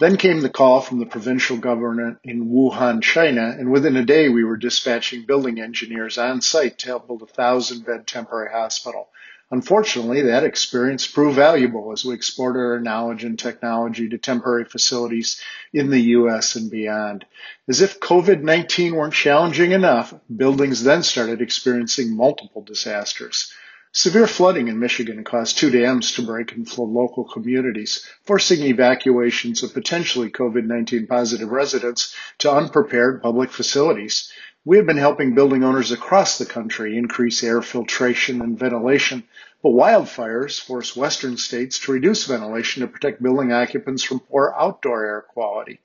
Then 0.00 0.16
came 0.16 0.40
the 0.40 0.48
call 0.48 0.80
from 0.80 0.98
the 0.98 1.04
provincial 1.04 1.58
government 1.58 2.20
in 2.24 2.48
Wuhan, 2.48 3.02
China, 3.02 3.54
and 3.58 3.70
within 3.70 3.98
a 3.98 4.04
day 4.04 4.30
we 4.30 4.44
were 4.44 4.56
dispatching 4.56 5.26
building 5.26 5.60
engineers 5.60 6.16
on 6.16 6.40
site 6.40 6.78
to 6.78 6.86
help 6.86 7.06
build 7.06 7.20
a 7.20 7.26
thousand 7.26 7.84
bed 7.84 8.06
temporary 8.06 8.50
hospital. 8.50 9.10
Unfortunately, 9.50 10.22
that 10.22 10.42
experience 10.42 11.06
proved 11.06 11.36
valuable 11.36 11.92
as 11.92 12.02
we 12.02 12.14
exported 12.14 12.60
our 12.60 12.80
knowledge 12.80 13.24
and 13.24 13.38
technology 13.38 14.08
to 14.08 14.16
temporary 14.16 14.64
facilities 14.64 15.38
in 15.74 15.90
the 15.90 16.00
U.S. 16.16 16.56
and 16.56 16.70
beyond. 16.70 17.26
As 17.68 17.82
if 17.82 18.00
COVID-19 18.00 18.92
weren't 18.92 19.12
challenging 19.12 19.72
enough, 19.72 20.14
buildings 20.34 20.82
then 20.82 21.02
started 21.02 21.42
experiencing 21.42 22.16
multiple 22.16 22.62
disasters. 22.62 23.52
Severe 23.92 24.28
flooding 24.28 24.68
in 24.68 24.78
Michigan 24.78 25.24
caused 25.24 25.58
two 25.58 25.68
dams 25.68 26.12
to 26.12 26.22
break 26.22 26.52
and 26.52 26.68
flood 26.68 26.90
local 26.90 27.24
communities, 27.24 28.06
forcing 28.22 28.62
evacuations 28.62 29.64
of 29.64 29.74
potentially 29.74 30.30
COVID-19 30.30 31.08
positive 31.08 31.48
residents 31.48 32.14
to 32.38 32.52
unprepared 32.52 33.20
public 33.20 33.50
facilities. 33.50 34.32
We 34.64 34.76
have 34.76 34.86
been 34.86 34.96
helping 34.96 35.34
building 35.34 35.64
owners 35.64 35.90
across 35.90 36.38
the 36.38 36.46
country 36.46 36.96
increase 36.96 37.42
air 37.42 37.62
filtration 37.62 38.40
and 38.42 38.56
ventilation, 38.56 39.24
but 39.60 39.70
wildfires 39.70 40.60
force 40.60 40.94
western 40.94 41.36
states 41.36 41.80
to 41.80 41.92
reduce 41.92 42.26
ventilation 42.26 42.82
to 42.82 42.86
protect 42.86 43.20
building 43.20 43.52
occupants 43.52 44.04
from 44.04 44.20
poor 44.20 44.54
outdoor 44.56 45.04
air 45.04 45.22
quality. 45.22 45.80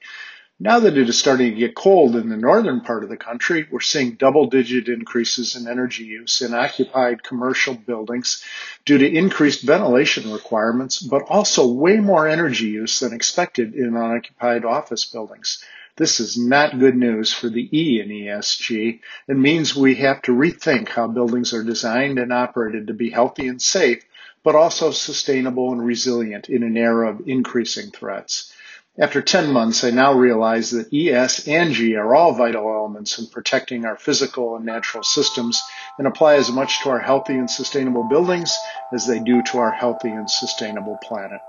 Now 0.57 0.79
that 0.79 0.97
it 0.97 1.09
is 1.09 1.17
starting 1.17 1.51
to 1.51 1.59
get 1.59 1.75
cold 1.75 2.15
in 2.15 2.29
the 2.29 2.37
northern 2.37 2.79
part 2.79 3.03
of 3.03 3.09
the 3.09 3.17
country, 3.17 3.67
we're 3.69 3.81
seeing 3.81 4.11
double 4.11 4.49
digit 4.49 4.87
increases 4.87 5.57
in 5.57 5.67
energy 5.67 6.05
use 6.05 6.41
in 6.41 6.53
occupied 6.53 7.23
commercial 7.23 7.73
buildings 7.73 8.41
due 8.85 8.97
to 8.97 9.05
increased 9.17 9.63
ventilation 9.63 10.31
requirements, 10.31 10.99
but 10.99 11.23
also 11.23 11.67
way 11.67 11.97
more 11.97 12.25
energy 12.25 12.67
use 12.67 13.01
than 13.01 13.11
expected 13.11 13.75
in 13.75 13.97
unoccupied 13.97 14.63
office 14.63 15.03
buildings. 15.03 15.61
This 15.97 16.21
is 16.21 16.37
not 16.37 16.79
good 16.79 16.95
news 16.95 17.33
for 17.33 17.49
the 17.49 17.67
E 17.77 17.99
in 17.99 18.07
ESG 18.07 19.01
It 19.27 19.37
means 19.37 19.75
we 19.75 19.95
have 19.95 20.21
to 20.21 20.31
rethink 20.31 20.87
how 20.87 21.07
buildings 21.07 21.53
are 21.53 21.65
designed 21.65 22.17
and 22.17 22.31
operated 22.31 22.87
to 22.87 22.93
be 22.93 23.09
healthy 23.09 23.49
and 23.49 23.61
safe, 23.61 24.05
but 24.41 24.55
also 24.55 24.91
sustainable 24.91 25.73
and 25.73 25.85
resilient 25.85 26.47
in 26.47 26.63
an 26.63 26.77
era 26.77 27.09
of 27.09 27.27
increasing 27.27 27.91
threats. 27.91 28.53
After 28.97 29.21
10 29.21 29.51
months, 29.51 29.83
I 29.83 29.89
now 29.89 30.13
realize 30.13 30.71
that 30.71 30.93
ES 30.93 31.49
and 31.49 31.73
G 31.73 31.97
are 31.97 32.15
all 32.15 32.31
vital 32.31 32.69
elements 32.69 33.19
in 33.19 33.27
protecting 33.27 33.83
our 33.83 33.97
physical 33.97 34.55
and 34.55 34.65
natural 34.65 35.03
systems 35.03 35.61
and 35.97 36.07
apply 36.07 36.35
as 36.35 36.49
much 36.49 36.81
to 36.81 36.91
our 36.91 36.99
healthy 36.99 37.33
and 37.33 37.51
sustainable 37.51 38.07
buildings 38.07 38.55
as 38.93 39.05
they 39.05 39.19
do 39.19 39.43
to 39.51 39.57
our 39.57 39.71
healthy 39.71 40.07
and 40.07 40.31
sustainable 40.31 40.97
planet. 41.03 41.41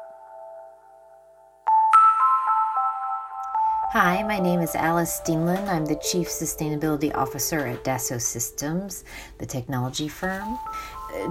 Hi, 3.93 4.25
my 4.25 4.41
name 4.41 4.61
is 4.61 4.75
Alice 4.75 5.21
Steenland. 5.25 5.69
I'm 5.69 5.87
the 5.87 5.95
Chief 5.95 6.27
Sustainability 6.27 7.15
Officer 7.15 7.65
at 7.69 7.85
Dassault 7.85 8.23
Systems, 8.23 9.05
the 9.39 9.47
technology 9.47 10.09
firm. 10.09 10.59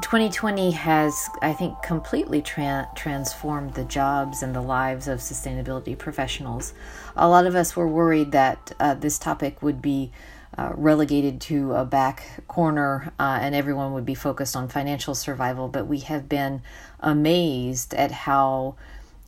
2020 0.01 0.71
has, 0.71 1.29
I 1.41 1.53
think, 1.53 1.81
completely 1.81 2.41
tra- 2.41 2.89
transformed 2.95 3.73
the 3.73 3.83
jobs 3.85 4.41
and 4.43 4.55
the 4.55 4.61
lives 4.61 5.07
of 5.07 5.19
sustainability 5.19 5.97
professionals. 5.97 6.73
A 7.15 7.27
lot 7.27 7.45
of 7.45 7.55
us 7.55 7.75
were 7.75 7.87
worried 7.87 8.31
that 8.31 8.71
uh, 8.79 8.95
this 8.95 9.19
topic 9.19 9.61
would 9.61 9.81
be 9.81 10.11
uh, 10.57 10.71
relegated 10.75 11.41
to 11.41 11.73
a 11.73 11.85
back 11.85 12.43
corner 12.47 13.13
uh, 13.19 13.39
and 13.41 13.53
everyone 13.53 13.93
would 13.93 14.05
be 14.05 14.15
focused 14.15 14.55
on 14.55 14.67
financial 14.67 15.13
survival, 15.13 15.67
but 15.67 15.87
we 15.87 15.99
have 15.99 16.27
been 16.29 16.61
amazed 16.99 17.93
at 17.93 18.11
how 18.11 18.75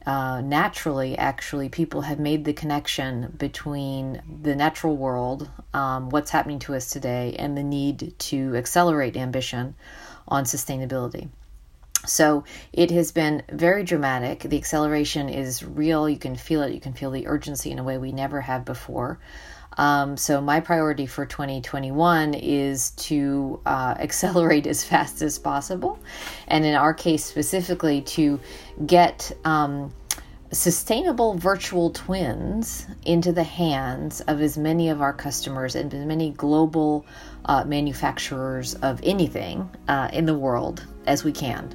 uh, 0.06 0.40
naturally, 0.40 1.18
actually, 1.18 1.68
people 1.68 2.02
have 2.02 2.18
made 2.18 2.46
the 2.46 2.54
connection 2.54 3.34
between 3.38 4.22
the 4.42 4.56
natural 4.56 4.96
world, 4.96 5.50
um, 5.74 6.10
what's 6.10 6.32
happening 6.32 6.60
to 6.60 6.74
us 6.74 6.90
today, 6.90 7.36
and 7.38 7.58
the 7.58 7.64
need 7.64 8.14
to 8.18 8.56
accelerate 8.56 9.18
ambition 9.18 9.76
on 10.28 10.44
sustainability. 10.44 11.30
So 12.06 12.44
it 12.72 12.92
has 12.92 13.12
been 13.12 13.44
very 13.52 13.84
dramatic. 13.84 14.42
The 14.42 14.58
acceleration 14.58 15.30
is 15.30 15.64
real. 15.64 16.08
You 16.08 16.18
can 16.18 16.36
feel 16.36 16.62
it. 16.62 16.74
You 16.74 16.80
can 16.80 16.94
feel 16.94 17.12
the 17.12 17.28
urgency 17.28 17.72
in 17.72 17.80
a 17.80 17.84
way 17.84 17.98
we 17.98 18.12
never 18.12 18.42
have 18.42 18.66
before. 18.66 19.20
Um, 19.78 20.18
so 20.18 20.42
my 20.42 20.60
priority 20.60 21.06
for 21.06 21.26
2021 21.26 22.34
is 22.34 22.92
to 22.92 23.60
uh, 23.66 23.96
accelerate 24.00 24.66
as 24.68 24.84
fast 24.84 25.22
as 25.22 25.38
possible, 25.38 26.00
and 26.48 26.66
in 26.66 26.76
our 26.76 26.94
case 26.94 27.24
specifically, 27.24 28.02
to 28.02 28.40
get 28.84 29.32
um, 29.46 29.94
sustainable 30.52 31.36
virtual 31.36 31.92
twins 31.92 32.88
into 33.06 33.32
the 33.32 33.44
hands 33.44 34.22
of 34.22 34.42
as 34.42 34.58
many 34.58 34.90
of 34.90 35.02
our 35.02 35.14
customers 35.14 35.76
and 35.76 35.94
as 35.94 36.06
many 36.06 36.32
global 36.32 37.06
uh, 37.48 37.64
manufacturers 37.66 38.76
of 38.76 39.00
anything 39.04 39.70
uh, 39.88 40.10
in 40.14 40.26
the 40.26 40.38
world 40.38 40.86
as 41.06 41.24
we 41.24 41.32
can. 41.32 41.74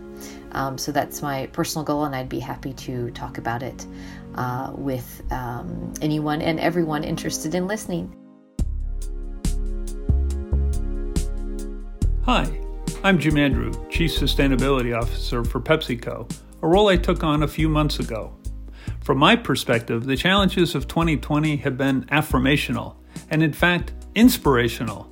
Um, 0.53 0.77
so 0.77 0.93
that's 0.93 1.23
my 1.23 1.47
personal 1.47 1.85
goal, 1.85 2.05
and 2.05 2.15
I'd 2.15 2.29
be 2.29 2.39
happy 2.39 2.75
to 2.75 3.11
talk 3.13 3.39
about 3.39 3.63
it 3.63 3.87
uh, 4.35 4.73
with 4.75 5.23
um, 5.31 5.93
anyone 6.03 6.43
and 6.43 6.61
everyone 6.61 7.05
interested 7.05 7.55
in 7.55 7.67
listening. 7.67 8.15
Hi, 12.25 12.61
I'm 13.03 13.19
Jim 13.19 13.37
Andrew, 13.37 13.73
Chief 13.91 14.11
Sustainability 14.11 14.97
Officer 14.97 15.43
for 15.43 15.61
PepsiCo, 15.61 16.31
a 16.63 16.69
role 16.69 16.89
I 16.89 16.97
took 16.97 17.25
on 17.25 17.43
a 17.43 17.49
few 17.49 17.69
months 17.69 17.99
ago. 17.99 18.37
From 19.01 19.19
my 19.19 19.35
perspective, 19.35 20.05
the 20.05 20.17
challenges 20.17 20.77
of 20.77 20.87
2020 20.87 21.57
have 21.57 21.77
been 21.77 22.05
affirmational 22.05 22.97
and, 23.31 23.43
in 23.43 23.53
fact, 23.53 23.93
inspirational. 24.15 25.12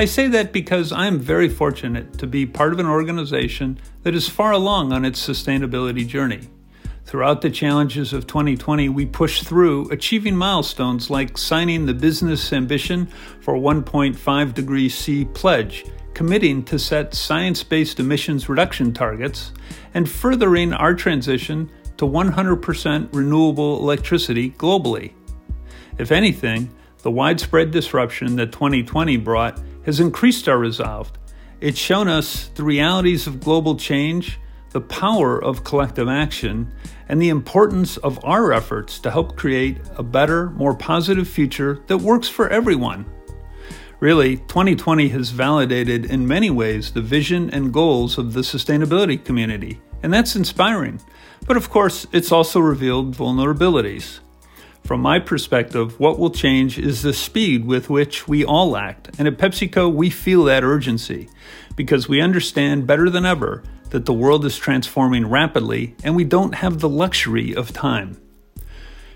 I 0.00 0.04
say 0.04 0.28
that 0.28 0.52
because 0.52 0.92
I 0.92 1.08
am 1.08 1.18
very 1.18 1.48
fortunate 1.48 2.18
to 2.18 2.26
be 2.28 2.46
part 2.46 2.72
of 2.72 2.78
an 2.78 2.86
organization 2.86 3.80
that 4.04 4.14
is 4.14 4.28
far 4.28 4.52
along 4.52 4.92
on 4.92 5.04
its 5.04 5.20
sustainability 5.26 6.06
journey. 6.06 6.50
Throughout 7.04 7.40
the 7.40 7.50
challenges 7.50 8.12
of 8.12 8.28
2020, 8.28 8.88
we 8.90 9.06
pushed 9.06 9.44
through 9.44 9.90
achieving 9.90 10.36
milestones 10.36 11.10
like 11.10 11.36
signing 11.36 11.86
the 11.86 11.94
Business 11.94 12.52
Ambition 12.52 13.06
for 13.40 13.54
1.5 13.54 14.54
degrees 14.54 14.94
C 14.94 15.24
pledge, 15.24 15.84
committing 16.14 16.62
to 16.66 16.78
set 16.78 17.12
science 17.12 17.64
based 17.64 17.98
emissions 17.98 18.48
reduction 18.48 18.92
targets, 18.92 19.50
and 19.94 20.08
furthering 20.08 20.72
our 20.72 20.94
transition 20.94 21.68
to 21.96 22.04
100% 22.04 23.08
renewable 23.12 23.80
electricity 23.80 24.50
globally. 24.50 25.14
If 25.98 26.12
anything, 26.12 26.70
the 26.98 27.10
widespread 27.10 27.72
disruption 27.72 28.36
that 28.36 28.52
2020 28.52 29.16
brought 29.16 29.60
has 29.88 30.00
increased 30.00 30.46
our 30.50 30.58
resolve. 30.58 31.10
It's 31.62 31.78
shown 31.78 32.08
us 32.08 32.48
the 32.48 32.62
realities 32.62 33.26
of 33.26 33.40
global 33.40 33.74
change, 33.74 34.38
the 34.72 34.82
power 34.82 35.42
of 35.42 35.64
collective 35.64 36.10
action, 36.10 36.70
and 37.08 37.22
the 37.22 37.30
importance 37.30 37.96
of 37.96 38.22
our 38.22 38.52
efforts 38.52 38.98
to 38.98 39.10
help 39.10 39.34
create 39.34 39.78
a 39.96 40.02
better, 40.02 40.50
more 40.50 40.74
positive 40.74 41.26
future 41.26 41.82
that 41.86 41.96
works 41.96 42.28
for 42.28 42.50
everyone. 42.50 43.06
Really, 43.98 44.36
2020 44.36 45.08
has 45.08 45.30
validated 45.30 46.04
in 46.04 46.28
many 46.28 46.50
ways 46.50 46.92
the 46.92 47.00
vision 47.00 47.48
and 47.48 47.72
goals 47.72 48.18
of 48.18 48.34
the 48.34 48.42
sustainability 48.42 49.24
community, 49.24 49.80
and 50.02 50.12
that's 50.12 50.36
inspiring. 50.36 51.00
But 51.46 51.56
of 51.56 51.70
course, 51.70 52.06
it's 52.12 52.30
also 52.30 52.60
revealed 52.60 53.16
vulnerabilities. 53.16 54.20
From 54.88 55.02
my 55.02 55.18
perspective, 55.18 56.00
what 56.00 56.18
will 56.18 56.30
change 56.30 56.78
is 56.78 57.02
the 57.02 57.12
speed 57.12 57.66
with 57.66 57.90
which 57.90 58.26
we 58.26 58.42
all 58.42 58.74
act, 58.74 59.10
and 59.18 59.28
at 59.28 59.36
PepsiCo, 59.36 59.92
we 59.92 60.08
feel 60.08 60.44
that 60.44 60.64
urgency 60.64 61.28
because 61.76 62.08
we 62.08 62.22
understand 62.22 62.86
better 62.86 63.10
than 63.10 63.26
ever 63.26 63.62
that 63.90 64.06
the 64.06 64.14
world 64.14 64.46
is 64.46 64.56
transforming 64.56 65.28
rapidly 65.28 65.94
and 66.02 66.16
we 66.16 66.24
don't 66.24 66.54
have 66.54 66.80
the 66.80 66.88
luxury 66.88 67.54
of 67.54 67.74
time. 67.74 68.18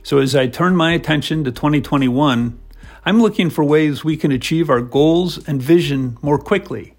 So, 0.03 0.18
as 0.18 0.37
I 0.37 0.47
turn 0.47 0.77
my 0.77 0.93
attention 0.93 1.43
to 1.45 1.51
2021, 1.51 2.61
I'm 3.07 3.23
looking 3.23 3.49
for 3.49 3.64
ways 3.64 4.05
we 4.05 4.18
can 4.18 4.31
achieve 4.31 4.68
our 4.68 4.83
goals 4.83 5.43
and 5.49 5.62
vision 5.62 6.18
more 6.20 6.39
quickly. 6.39 6.97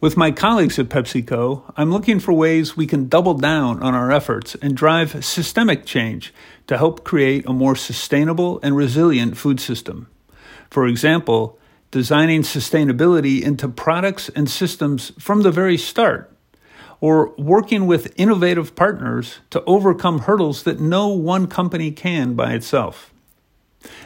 With 0.00 0.16
my 0.16 0.30
colleagues 0.30 0.78
at 0.78 0.88
PepsiCo, 0.88 1.74
I'm 1.76 1.92
looking 1.92 2.20
for 2.20 2.32
ways 2.32 2.74
we 2.74 2.86
can 2.86 3.10
double 3.10 3.34
down 3.34 3.82
on 3.82 3.94
our 3.94 4.10
efforts 4.10 4.54
and 4.62 4.74
drive 4.74 5.22
systemic 5.22 5.84
change 5.84 6.32
to 6.68 6.78
help 6.78 7.04
create 7.04 7.44
a 7.46 7.52
more 7.52 7.76
sustainable 7.76 8.60
and 8.62 8.74
resilient 8.74 9.36
food 9.36 9.60
system. 9.60 10.08
For 10.70 10.86
example, 10.86 11.58
designing 11.90 12.40
sustainability 12.40 13.42
into 13.42 13.68
products 13.68 14.30
and 14.30 14.48
systems 14.48 15.12
from 15.18 15.42
the 15.42 15.50
very 15.50 15.76
start 15.76 16.34
or 17.02 17.34
working 17.36 17.86
with 17.86 18.14
innovative 18.16 18.74
partners 18.74 19.40
to 19.50 19.62
overcome 19.64 20.20
hurdles 20.20 20.62
that 20.62 20.80
no 20.80 21.08
one 21.08 21.46
company 21.46 21.90
can 21.90 22.32
by 22.32 22.54
itself. 22.54 23.12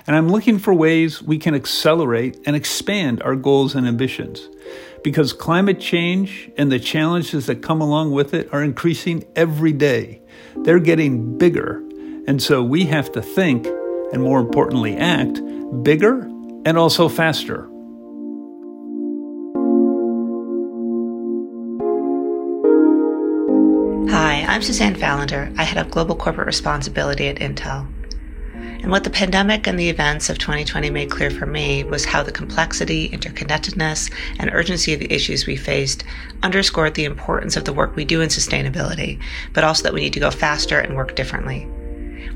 And 0.09 0.16
I'm 0.16 0.28
looking 0.28 0.59
for 0.59 0.74
ways 0.74 1.22
we 1.22 1.38
can 1.38 1.55
accelerate 1.55 2.38
and 2.47 2.57
expand 2.57 3.22
our 3.22 3.36
goals 3.36 3.76
and 3.76 3.86
ambitions 3.86 4.49
because 5.05 5.34
climate 5.34 5.78
change 5.78 6.50
and 6.57 6.72
the 6.72 6.80
challenges 6.80 7.46
that 7.46 7.62
come 7.62 7.80
along 7.80 8.11
with 8.11 8.32
it 8.32 8.48
are 8.52 8.64
increasing 8.64 9.22
every 9.36 9.72
day. 9.72 10.20
They're 10.57 10.80
getting 10.80 11.36
bigger. 11.36 11.76
And 12.26 12.42
so 12.42 12.62
we 12.62 12.86
have 12.86 13.12
to 13.12 13.20
think, 13.20 13.66
and 14.12 14.22
more 14.22 14.40
importantly, 14.40 14.96
act 14.96 15.40
bigger 15.82 16.22
and 16.64 16.78
also 16.78 17.11
faster. 17.11 17.68
Hi, 24.11 24.46
I'm 24.48 24.62
Suzanne 24.62 24.96
Fallender. 24.96 25.55
I 25.59 25.64
head 25.64 25.76
up 25.76 25.90
global 25.90 26.16
corporate 26.16 26.46
responsibility 26.46 27.28
at 27.28 27.36
Intel. 27.36 27.86
And 28.85 28.91
what 28.91 29.03
the 29.03 29.09
pandemic 29.09 29.66
and 29.66 29.78
the 29.78 29.89
events 29.89 30.28
of 30.28 30.37
2020 30.37 30.91
made 30.91 31.11
clear 31.11 31.30
for 31.30 31.47
me 31.47 31.85
was 31.85 32.05
how 32.05 32.22
the 32.22 32.30
complexity, 32.30 33.09
interconnectedness, 33.09 34.12
and 34.39 34.51
urgency 34.53 34.93
of 34.93 35.01
the 35.01 35.11
issues 35.11 35.47
we 35.47 35.57
faced 35.57 36.05
underscored 36.43 36.93
the 36.93 37.07
importance 37.07 37.57
of 37.57 37.64
the 37.64 37.72
work 37.72 37.97
we 37.97 38.05
do 38.05 38.20
in 38.20 38.28
sustainability, 38.28 39.18
but 39.55 39.64
also 39.64 39.85
that 39.85 39.95
we 39.95 40.03
need 40.03 40.12
to 40.12 40.20
go 40.20 40.30
faster 40.30 40.80
and 40.80 40.95
work 40.95 41.16
differently. 41.16 41.66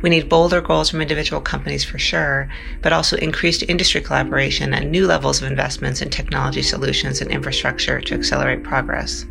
We 0.00 0.08
need 0.08 0.30
bolder 0.30 0.62
goals 0.62 0.88
from 0.88 1.02
individual 1.02 1.42
companies 1.42 1.84
for 1.84 1.98
sure, 1.98 2.48
but 2.80 2.94
also 2.94 3.18
increased 3.18 3.64
industry 3.68 4.00
collaboration 4.00 4.72
and 4.72 4.90
new 4.90 5.06
levels 5.06 5.42
of 5.42 5.50
investments 5.50 6.00
in 6.00 6.08
technology 6.08 6.62
solutions 6.62 7.20
and 7.20 7.30
infrastructure 7.30 8.00
to 8.00 8.14
accelerate 8.14 8.64
progress. 8.64 9.26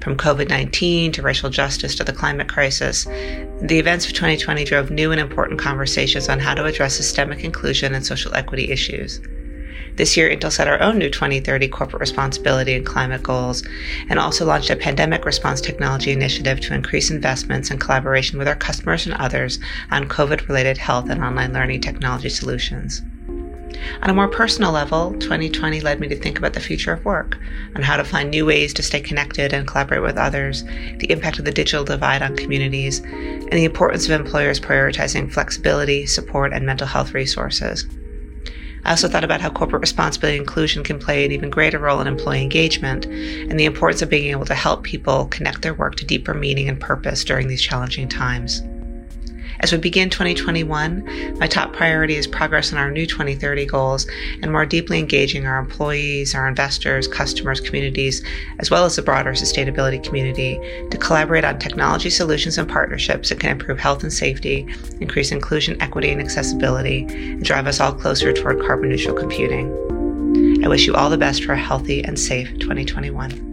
From 0.00 0.16
COVID 0.16 0.48
19 0.48 1.12
to 1.12 1.22
racial 1.22 1.50
justice 1.50 1.94
to 1.96 2.04
the 2.04 2.12
climate 2.12 2.48
crisis, 2.48 3.04
the 3.60 3.78
events 3.78 4.06
of 4.06 4.12
2020 4.12 4.64
drove 4.64 4.90
new 4.90 5.12
and 5.12 5.20
important 5.20 5.58
conversations 5.58 6.28
on 6.28 6.38
how 6.38 6.54
to 6.54 6.64
address 6.64 6.96
systemic 6.96 7.44
inclusion 7.44 7.94
and 7.94 8.04
social 8.04 8.34
equity 8.34 8.70
issues. 8.70 9.20
This 9.96 10.16
year, 10.16 10.30
Intel 10.30 10.52
set 10.52 10.68
our 10.68 10.80
own 10.80 10.96
new 10.98 11.10
2030 11.10 11.66
corporate 11.66 12.00
responsibility 12.00 12.74
and 12.74 12.86
climate 12.86 13.24
goals, 13.24 13.64
and 14.08 14.16
also 14.20 14.44
launched 14.44 14.70
a 14.70 14.76
pandemic 14.76 15.24
response 15.24 15.60
technology 15.60 16.12
initiative 16.12 16.60
to 16.60 16.74
increase 16.74 17.10
investments 17.10 17.68
and 17.72 17.80
collaboration 17.80 18.38
with 18.38 18.46
our 18.46 18.54
customers 18.54 19.06
and 19.06 19.16
others 19.16 19.58
on 19.90 20.08
COVID 20.08 20.46
related 20.46 20.78
health 20.78 21.10
and 21.10 21.20
online 21.20 21.52
learning 21.52 21.80
technology 21.80 22.28
solutions. 22.28 23.02
On 24.02 24.10
a 24.10 24.14
more 24.14 24.28
personal 24.28 24.72
level, 24.72 25.12
2020 25.18 25.80
led 25.80 26.00
me 26.00 26.08
to 26.08 26.16
think 26.16 26.38
about 26.38 26.52
the 26.52 26.60
future 26.60 26.92
of 26.92 27.04
work, 27.04 27.38
and 27.74 27.84
how 27.84 27.96
to 27.96 28.04
find 28.04 28.30
new 28.30 28.46
ways 28.46 28.72
to 28.74 28.82
stay 28.82 29.00
connected 29.00 29.52
and 29.52 29.66
collaborate 29.66 30.02
with 30.02 30.16
others, 30.16 30.64
the 30.98 31.10
impact 31.10 31.38
of 31.38 31.44
the 31.44 31.52
digital 31.52 31.84
divide 31.84 32.22
on 32.22 32.36
communities, 32.36 33.00
and 33.00 33.52
the 33.52 33.64
importance 33.64 34.04
of 34.04 34.12
employers 34.12 34.60
prioritizing 34.60 35.32
flexibility, 35.32 36.06
support, 36.06 36.52
and 36.52 36.64
mental 36.64 36.86
health 36.86 37.14
resources. 37.14 37.86
I 38.84 38.90
also 38.90 39.08
thought 39.08 39.24
about 39.24 39.40
how 39.40 39.50
corporate 39.50 39.82
responsibility 39.82 40.38
and 40.38 40.46
inclusion 40.46 40.82
can 40.84 40.98
play 40.98 41.24
an 41.24 41.32
even 41.32 41.50
greater 41.50 41.78
role 41.78 42.00
in 42.00 42.06
employee 42.06 42.42
engagement 42.42 43.06
and 43.06 43.58
the 43.58 43.64
importance 43.64 44.02
of 44.02 44.08
being 44.08 44.30
able 44.30 44.46
to 44.46 44.54
help 44.54 44.82
people 44.82 45.26
connect 45.26 45.62
their 45.62 45.74
work 45.74 45.96
to 45.96 46.06
deeper 46.06 46.32
meaning 46.32 46.68
and 46.68 46.80
purpose 46.80 47.24
during 47.24 47.48
these 47.48 47.60
challenging 47.60 48.08
times. 48.08 48.62
As 49.60 49.72
we 49.72 49.78
begin 49.78 50.08
2021, 50.08 51.36
my 51.38 51.46
top 51.48 51.72
priority 51.72 52.14
is 52.14 52.28
progress 52.28 52.72
on 52.72 52.78
our 52.78 52.92
new 52.92 53.06
2030 53.06 53.66
goals 53.66 54.06
and 54.40 54.52
more 54.52 54.64
deeply 54.64 55.00
engaging 55.00 55.46
our 55.46 55.58
employees, 55.58 56.34
our 56.34 56.46
investors, 56.46 57.08
customers, 57.08 57.60
communities, 57.60 58.22
as 58.60 58.70
well 58.70 58.84
as 58.84 58.94
the 58.94 59.02
broader 59.02 59.32
sustainability 59.32 60.02
community 60.02 60.60
to 60.90 60.96
collaborate 60.96 61.44
on 61.44 61.58
technology 61.58 62.08
solutions 62.08 62.56
and 62.56 62.68
partnerships 62.68 63.30
that 63.30 63.40
can 63.40 63.50
improve 63.50 63.80
health 63.80 64.04
and 64.04 64.12
safety, 64.12 64.66
increase 65.00 65.32
inclusion, 65.32 65.80
equity, 65.82 66.10
and 66.10 66.20
accessibility, 66.20 67.02
and 67.02 67.44
drive 67.44 67.66
us 67.66 67.80
all 67.80 67.92
closer 67.92 68.32
toward 68.32 68.60
carbon 68.60 68.90
neutral 68.90 69.16
computing. 69.16 69.68
I 70.64 70.68
wish 70.68 70.86
you 70.86 70.94
all 70.94 71.10
the 71.10 71.18
best 71.18 71.42
for 71.42 71.52
a 71.52 71.58
healthy 71.58 72.04
and 72.04 72.18
safe 72.18 72.48
2021. 72.60 73.47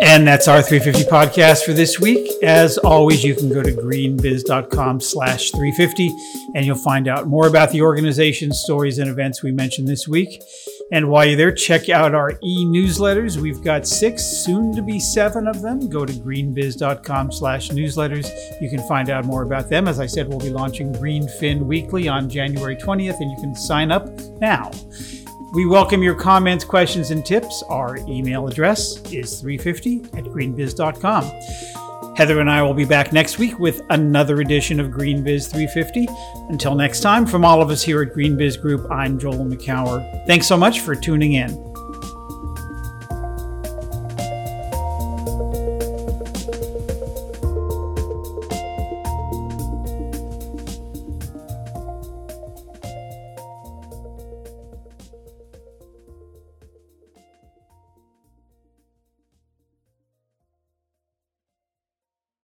And 0.00 0.26
that's 0.26 0.46
our 0.46 0.62
350 0.62 1.10
podcast 1.10 1.64
for 1.64 1.72
this 1.72 1.98
week. 1.98 2.30
As 2.42 2.78
always, 2.78 3.24
you 3.24 3.34
can 3.34 3.48
go 3.48 3.62
to 3.62 3.72
greenbiz.com 3.72 5.00
slash 5.00 5.50
350 5.50 6.08
and 6.54 6.64
you'll 6.64 6.76
find 6.76 7.08
out 7.08 7.26
more 7.26 7.48
about 7.48 7.72
the 7.72 7.82
organization, 7.82 8.52
stories, 8.52 8.98
and 8.98 9.10
events 9.10 9.42
we 9.42 9.50
mentioned 9.50 9.88
this 9.88 10.06
week. 10.06 10.40
And 10.90 11.10
while 11.10 11.26
you're 11.26 11.36
there, 11.36 11.52
check 11.52 11.88
out 11.88 12.14
our 12.14 12.38
e-newsletters. 12.42 13.36
We've 13.36 13.62
got 13.62 13.86
six, 13.86 14.22
soon 14.22 14.74
to 14.74 14.82
be 14.82 14.98
seven 14.98 15.46
of 15.46 15.60
them. 15.60 15.88
Go 15.88 16.06
to 16.06 16.12
greenbiz.com 16.12 17.32
slash 17.32 17.70
newsletters. 17.70 18.30
You 18.62 18.70
can 18.70 18.86
find 18.88 19.10
out 19.10 19.24
more 19.24 19.42
about 19.42 19.68
them. 19.68 19.86
As 19.86 20.00
I 20.00 20.06
said, 20.06 20.28
we'll 20.28 20.38
be 20.38 20.50
launching 20.50 20.92
GreenFin 20.94 21.66
Weekly 21.66 22.08
on 22.08 22.30
January 22.30 22.76
20th, 22.76 23.20
and 23.20 23.30
you 23.30 23.36
can 23.36 23.54
sign 23.54 23.90
up 23.90 24.08
now. 24.40 24.70
We 25.52 25.64
welcome 25.64 26.02
your 26.02 26.14
comments, 26.14 26.62
questions, 26.62 27.10
and 27.10 27.24
tips. 27.24 27.62
Our 27.70 27.96
email 28.06 28.46
address 28.46 29.00
is 29.10 29.40
350 29.40 30.04
at 30.18 30.24
greenbiz.com. 30.24 32.16
Heather 32.16 32.40
and 32.40 32.50
I 32.50 32.62
will 32.62 32.74
be 32.74 32.84
back 32.84 33.12
next 33.12 33.38
week 33.38 33.58
with 33.58 33.80
another 33.90 34.40
edition 34.40 34.78
of 34.78 34.88
GreenBiz 34.88 35.50
350. 35.50 36.08
Until 36.50 36.74
next 36.74 37.00
time, 37.00 37.24
from 37.24 37.44
all 37.44 37.62
of 37.62 37.70
us 37.70 37.82
here 37.82 38.02
at 38.02 38.12
GreenBiz 38.12 38.60
Group, 38.60 38.90
I'm 38.90 39.18
Joel 39.18 39.46
Makower. 39.46 40.26
Thanks 40.26 40.46
so 40.46 40.56
much 40.56 40.80
for 40.80 40.94
tuning 40.94 41.34
in. 41.34 41.67